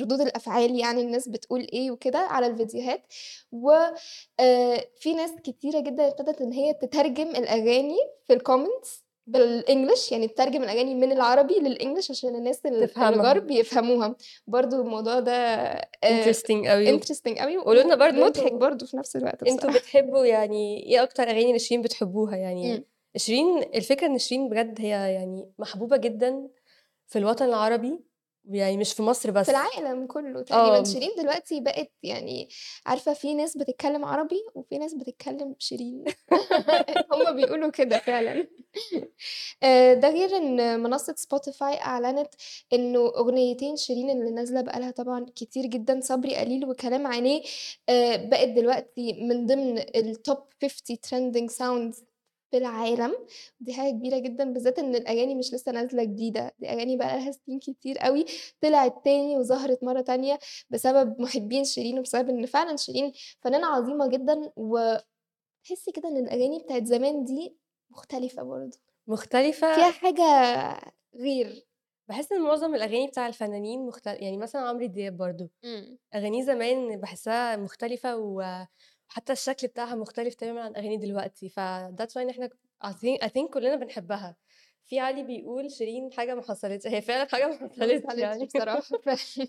ردود 0.00 0.20
الأفعال 0.20 0.80
يعني 0.80 1.00
الناس 1.02 1.28
بتقول 1.28 1.60
إيه 1.72 1.90
وكده 1.90 2.18
على 2.18 2.46
الفيديوهات، 2.46 3.02
و 3.52 3.70
آآ، 4.40 4.84
في 5.00 5.14
ناس 5.14 5.30
كتيرة 5.44 5.80
جدًا 5.80 6.08
ابتدت 6.08 6.40
إن 6.40 6.52
هي 6.52 6.74
تترجم 6.74 7.28
الأغاني 7.28 7.96
في 8.26 8.38
الcomments. 8.38 9.07
بالEnglish 9.36 10.12
يعني 10.12 10.28
تترجم 10.28 10.62
الأغاني 10.62 10.94
من 10.94 11.12
العربي 11.12 11.54
للEnglish 11.54 12.10
عشان 12.10 12.34
الناس. 12.34 12.66
الغرب 12.66 13.50
يفهموها، 13.50 14.16
برضه 14.46 14.80
الموضوع 14.80 15.20
ده 15.20 15.64
أوي 16.04 16.92
و 16.92 16.98
interesting 16.98 17.42
أوي 17.42 17.56
قولوا 17.56 17.82
لنا 17.82 17.94
برضه 17.94 18.22
ومضحك 18.22 18.44
أنتم 18.44 18.58
برضه 18.58 18.86
في 18.86 18.96
نفس 18.96 19.16
الوقت 19.16 19.44
بصراحة. 19.44 19.78
بتحبوا 19.78 20.24
يعني 20.24 20.86
إيه 20.86 21.02
أكتر 21.02 21.22
أغاني 21.22 21.56
لشيرين 21.56 21.82
بتحبوها؟ 21.82 22.36
يعني. 22.36 22.84
شيرين 23.16 23.62
الفكرة 23.74 24.06
إن 24.06 24.18
شيرين 24.18 24.48
بجد 24.48 24.80
هي 24.80 24.88
يعني 24.88 25.50
محبوبة 25.58 25.96
جدًا 25.96 26.48
في 27.06 27.18
الوطن 27.18 27.44
العربي، 27.44 28.00
يعني 28.48 28.76
مش 28.76 28.92
في 28.92 29.02
مصر 29.02 29.30
في 29.30 29.40
بس. 29.40 29.48
العالم 29.50 30.06
كله 30.06 30.42
تقريبًا، 30.42 30.76
آه. 30.80 30.84
شيرين 30.84 31.10
دلوقتي 31.18 31.60
بقت 31.60 31.92
يعني 32.02 32.48
عارفة 32.86 33.14
في 33.14 33.34
ناس 33.34 33.56
بتتكلم 33.56 34.04
عربي، 34.04 34.44
وفي 34.54 34.78
ناس 34.78 34.94
بتتكلم 34.94 35.54
شيرين 35.58 36.04
هُم 37.12 37.36
بيقولوا 37.36 37.70
كده 37.70 37.98
فعلًا. 37.98 38.48
آآ، 39.62 39.94
ده 39.94 40.08
غير 40.10 40.36
إن 40.36 40.80
منصة 40.82 41.14
spotify 41.14 41.62
أعلنت 41.86 42.28
إنه 42.72 43.00
أغنيتين 43.08 43.76
شيرين 43.76 44.10
اللي 44.10 44.30
نازلة 44.30 44.60
بقى 44.60 44.80
لها 44.80 44.90
طبعًا 44.90 45.26
كتير 45.36 45.66
جدًا، 45.66 46.00
صبري 46.00 46.36
قليل 46.36 46.66
وكلام 46.70 47.06
عينيه، 47.06 47.42
آآ، 47.88 48.16
بقت 48.16 48.48
دلوقتي 48.48 49.12
من 49.12 49.46
ضمن 49.46 49.80
الtop 49.80 50.38
50 50.62 50.98
trending 51.06 51.50
sounds 51.52 51.96
في 52.50 52.56
العالم، 52.58 53.14
دي 53.60 53.74
حاجة 53.74 53.90
كبيرة 53.92 54.18
جدًا، 54.18 54.44
بالذات 54.52 54.78
إن 54.78 54.94
الأغاني 54.94 55.34
مش 55.34 55.54
لسه 55.54 55.72
نازلة 55.72 56.04
جديدة، 56.04 56.54
دي 56.58 56.68
أغاني 56.70 56.96
بقى 56.96 57.16
لها 57.18 57.30
سنين 57.32 57.58
كتير 57.58 58.06
أوي، 58.06 58.24
طلعت 58.60 59.04
تاني 59.04 59.38
وظهرت 59.38 59.84
مرة 59.84 60.00
تانية 60.00 60.38
بسبب 60.70 61.20
محبين 61.20 61.64
شيرين، 61.64 61.98
وبسبب 61.98 62.28
إن 62.30 62.46
فعلًا 62.46 62.76
شيرين 62.76 63.12
فنانة 63.40 63.66
عظيمة 63.66 64.08
جدًا، 64.08 64.52
وتحسي 64.56 65.22
كده 65.94 66.08
إن 66.08 66.16
الأغاني 66.16 66.58
بتاعة 66.60 66.84
زمان 66.84 67.24
دي 67.24 67.58
مختلفة 67.90 68.42
برضه. 68.42 68.78
فيها 69.72 69.90
مختلفة 69.90 69.92
حاجة 69.92 70.22
غير. 71.14 71.66
باحس 72.08 72.32
إن 72.32 72.42
معظم 72.42 72.74
الأغاني 72.74 73.06
بتاع 73.06 73.26
الفنانين 73.26 73.86
مختل 73.86 74.22
يعني 74.22 74.36
مثلًا 74.36 74.62
عمرو 74.68 74.86
دياب 74.86 75.16
برضه، 75.16 75.50
إمم. 75.64 75.98
أغانيه 76.14 76.44
زمان 76.44 77.00
باحسها 77.00 77.56
مختلفة، 77.56 78.16
و 78.16 78.42
وحتى 79.10 79.32
الشكل 79.32 79.66
بتاعها 79.66 79.94
مختلف 79.94 80.34
تمامًا 80.34 80.60
عن 80.62 80.76
أغاني 80.76 80.96
دلوقتي، 80.96 81.48
فthats 81.50 82.12
why 82.14 82.16
إن 82.16 82.30
إحنا 82.30 82.48
I 83.24 83.28
think 83.28 83.50
كلنا 83.54 83.76
بنحبها. 83.76 84.36
في 84.86 85.00
علي 85.00 85.22
بيقول 85.22 85.70
شيرين 85.70 86.12
حاجة 86.12 86.34
ما 86.34 86.42
حصلتش، 86.42 86.86
هي 86.86 87.02
فعلًا 87.02 87.28
حاجة 87.28 87.46
ما 87.46 87.58
حصلتش 87.70 88.14
يعني. 88.18 88.46
بصراحة 88.46 88.98
فعلًا. 89.04 89.48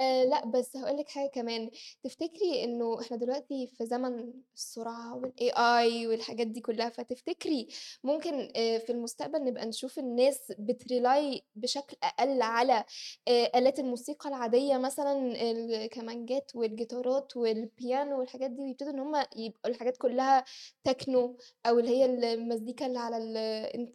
آآ، 0.00 0.24
لأ 0.24 0.44
بس 0.46 0.76
هاقول 0.76 0.96
لِك 0.98 1.08
حاجة 1.08 1.28
كمان، 1.28 1.70
تفتكري 2.04 2.64
إنه 2.64 3.00
إحنا 3.00 3.16
دلوقتي 3.16 3.66
في 3.66 3.86
زمن 3.86 4.32
السرعة 4.56 5.20
والAI 5.20 6.06
والحاجات 6.06 6.46
دي 6.46 6.60
كلها، 6.60 6.88
فتفتكري 6.88 7.68
ممكن 8.04 8.48
آآ، 8.56 8.78
في 8.78 8.92
المستقبل 8.92 9.44
نبقى 9.44 9.66
نشوف 9.66 9.98
الناس 9.98 10.52
بتrely 10.52 11.40
بشكل 11.54 11.96
أقل 12.02 12.42
على 12.42 12.84
آآ، 13.28 13.50
آلات 13.58 13.78
الموسيقى 13.78 14.28
العادية 14.28 14.76
مثلًا 14.78 15.12
الكمانجات 15.50 16.50
والجيتارات 16.54 17.36
والبيانو 17.36 18.18
والحاجات 18.18 18.50
دي، 18.50 18.62
ويبتدوا 18.62 18.92
إن 18.92 18.98
هُم 18.98 19.16
يبقى 19.36 19.70
الحاجات 19.70 19.96
كلها 19.96 20.44
techno 20.88 21.18
أو 21.66 21.78
اللي 21.78 21.90
هي 21.90 22.04
المزيكا 22.34 22.86
اللي 22.86 22.98
على 22.98 23.16
ال 23.16 23.36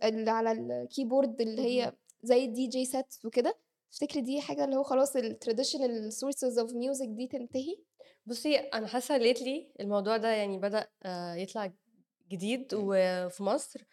اللي 0.04 0.32
على 0.32 0.52
الكيبورد 0.52 1.42
اللي. 1.42 1.62
هي 1.62 1.94
زي 2.24 2.48
الDJ 2.48 2.88
sets 2.92 3.26
وكده، 3.26 3.60
تفتكري 3.94 4.22
دي 4.22 4.42
حاجة 4.42 4.66
اللي 4.66 4.76
هو 4.76 4.84
خلاص 4.84 5.18
الtraditional 5.18 6.12
sources 6.12 6.58
of 6.64 6.70
music 6.72 7.08
دي 7.10 7.28
تنتهي؟ 7.28 7.84
بُصّي، 8.26 8.58
أنا 8.58 8.88
حاسة 8.88 9.20
lately 9.34 9.68
الموضوع 9.80 10.18
ده 10.18 10.28
يعني 10.32 10.58
بدأ 10.58 10.88
يطلع 11.38 11.74
جديد. 12.32 12.74
وفي 12.74 13.44
مصر، 13.44 13.86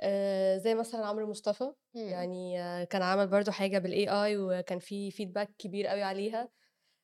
آآ، 0.00 0.58
زي 0.58 0.74
مثلًا 0.74 1.06
عمرو 1.06 1.26
مصطفى،. 1.30 1.72
يعني 1.94 2.56
كان 2.86 3.02
عمل 3.02 3.28
برضه 3.28 3.52
حاجة 3.52 3.78
بالAI 3.80 4.36
وكان 4.38 4.78
في 4.78 5.10
feedback 5.12 5.48
كبير 5.58 5.92
أوي 5.92 6.02
عليها، 6.02 6.48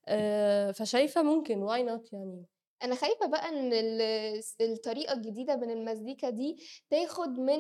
آآ 0.09 0.73
فشايفة 0.73 1.23
ممكن 1.23 1.69
why 1.69 1.81
not 1.91 2.15
يعني. 2.15 2.47
أنا 2.85 2.95
خايفة 2.95 3.27
بقى 3.27 3.49
إن 3.49 3.73
ال 3.73 4.01
الس 4.03 4.57
الطريقة 4.61 5.13
الجديدة 5.13 5.57
من 5.57 5.71
المزيكا 5.71 6.31
دي 6.31 6.57
تاخد 6.91 7.29
من 7.41 7.59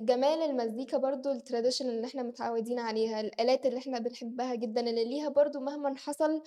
جمال 0.00 0.42
المزيكا 0.42 0.98
برضه 0.98 1.38
الtraditional 1.38 1.80
اللي 1.86 2.06
إحنا 2.06 2.22
متعودين 2.22 2.78
عليها، 2.78 3.20
الآلات 3.20 3.66
اللي 3.66 3.78
إحنا 3.78 3.98
بنحبها 3.98 4.54
جدًا، 4.54 4.80
اللي 4.80 5.04
ليها 5.04 5.28
برضه 5.28 5.60
مهمًا 5.60 5.94
حصل 5.96 6.42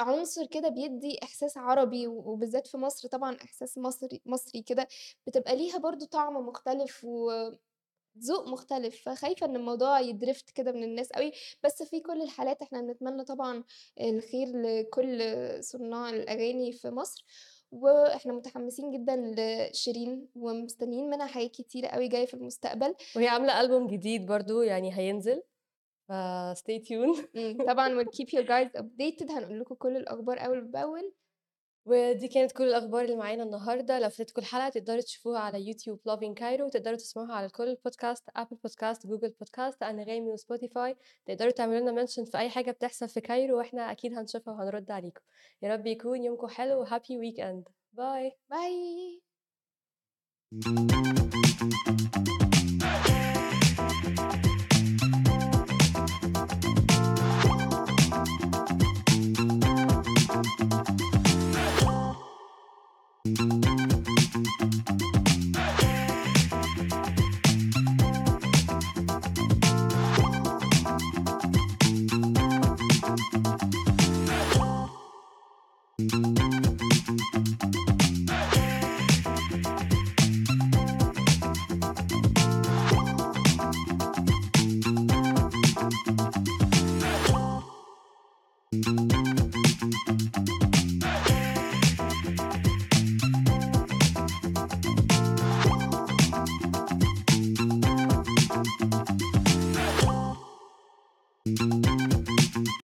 عنصر 0.00 0.46
كده 0.46 0.68
بيدّي 0.68 1.18
إحساس 1.22 1.56
عربي، 1.58 2.06
و 2.06 2.12
وبالذات 2.32 2.66
في 2.66 2.76
مصر 2.76 3.08
طبعًا 3.08 3.36
إحساس 3.44 3.78
مصري 3.78 4.22
مصري 4.26 4.62
كده، 4.62 4.88
بتبقى 5.26 5.56
ليها 5.56 5.78
برضه 5.78 6.06
طعم 6.06 6.34
مختلف 6.36 7.04
وذوق 8.18 8.48
مختلف، 8.48 9.02
فخايفة 9.08 9.46
إن 9.46 9.56
الموضوع 9.56 10.00
يدرِفت 10.00 10.50
كده 10.50 10.72
من 10.72 10.82
الناس 10.84 11.12
أوي، 11.12 11.32
بس 11.64 11.82
في 11.82 12.00
كل 12.00 12.22
الحالات 12.22 12.62
إحنا 12.62 12.80
بنتمنى 12.80 13.24
طبعًا 13.24 13.64
الخير 14.00 14.48
لكل 14.54 15.22
صُناع 15.64 16.10
الأغاني 16.10 16.72
في 16.72 16.90
مصر، 16.90 17.24
وإحنا 17.72 18.32
متحمسين 18.32 18.90
جدًا 18.90 19.34
لشيرين، 19.36 20.28
ومستنيين 20.34 21.10
منها 21.10 21.26
حاجات 21.26 21.50
كتيرة 21.50 21.86
أوي 21.86 22.08
جاية 22.08 22.26
في 22.26 22.34
المستقبل. 22.34 22.94
وهي 23.16 23.28
عاملة 23.28 23.60
ألبوم 23.60 23.86
جديد 23.86 24.26
برضه 24.26 24.64
يعني 24.64 24.98
هينزل، 24.98 25.42
فstay 26.12 26.80
tuned. 26.88 27.26
إمم، 27.36 27.58
طبعًا 27.66 27.88
we'll 28.02 28.08
keep 28.10 28.28
you 28.38 28.42
guys 28.42 28.80
updated 28.80 29.30
هنقول 29.30 29.60
لكم 29.60 29.74
كل 29.74 29.96
الأخبار 29.96 30.46
أول 30.46 30.60
بأول. 30.60 31.12
ودي 31.84 32.28
كانت 32.28 32.52
كل 32.52 32.64
الأخبار 32.64 33.04
اللي 33.04 33.16
معانا 33.16 33.42
النهارده، 33.42 33.98
لو 33.98 34.08
فاتتكم 34.08 34.42
الحلقة 34.42 34.68
تقدروا 34.68 35.00
تشوفوها 35.00 35.40
على 35.40 35.68
يوتيوب 35.68 36.00
Loving 36.08 36.40
Cairo 36.40 36.60
وتقدروا 36.60 36.96
تسمعوها 36.96 37.34
على 37.34 37.48
كل 37.48 37.68
ال 37.68 37.75
podcast، 37.75 38.30
Apple 38.38 38.56
Podcast، 38.68 38.98
Google 39.08 39.32
Podcast، 39.44 39.82
أنغامي 39.82 40.36
و 40.36 40.42
Spotify، 40.42 40.94
تقدروا 41.26 41.50
تعملوا 41.50 41.90
لنا 41.90 42.06
mention 42.06 42.30
في 42.30 42.38
أي 42.38 42.50
حاجة 42.50 42.70
بتحصل 42.70 43.08
في 43.08 43.20
Cairo 43.20 43.58
وإحنا 43.58 43.90
أكيد 43.92 44.14
هنشوفها 44.14 44.54
وهنرد 44.54 44.90
عليكم. 44.90 45.20
يا 45.62 45.74
رب 45.74 45.86
يكون 45.86 46.24
يومكم 46.24 46.48
حلو 46.48 46.86
و 46.86 46.91
happy 46.91 47.14
weekend. 47.22 47.72
Bye. 47.92 48.32
Bye. 48.50 49.22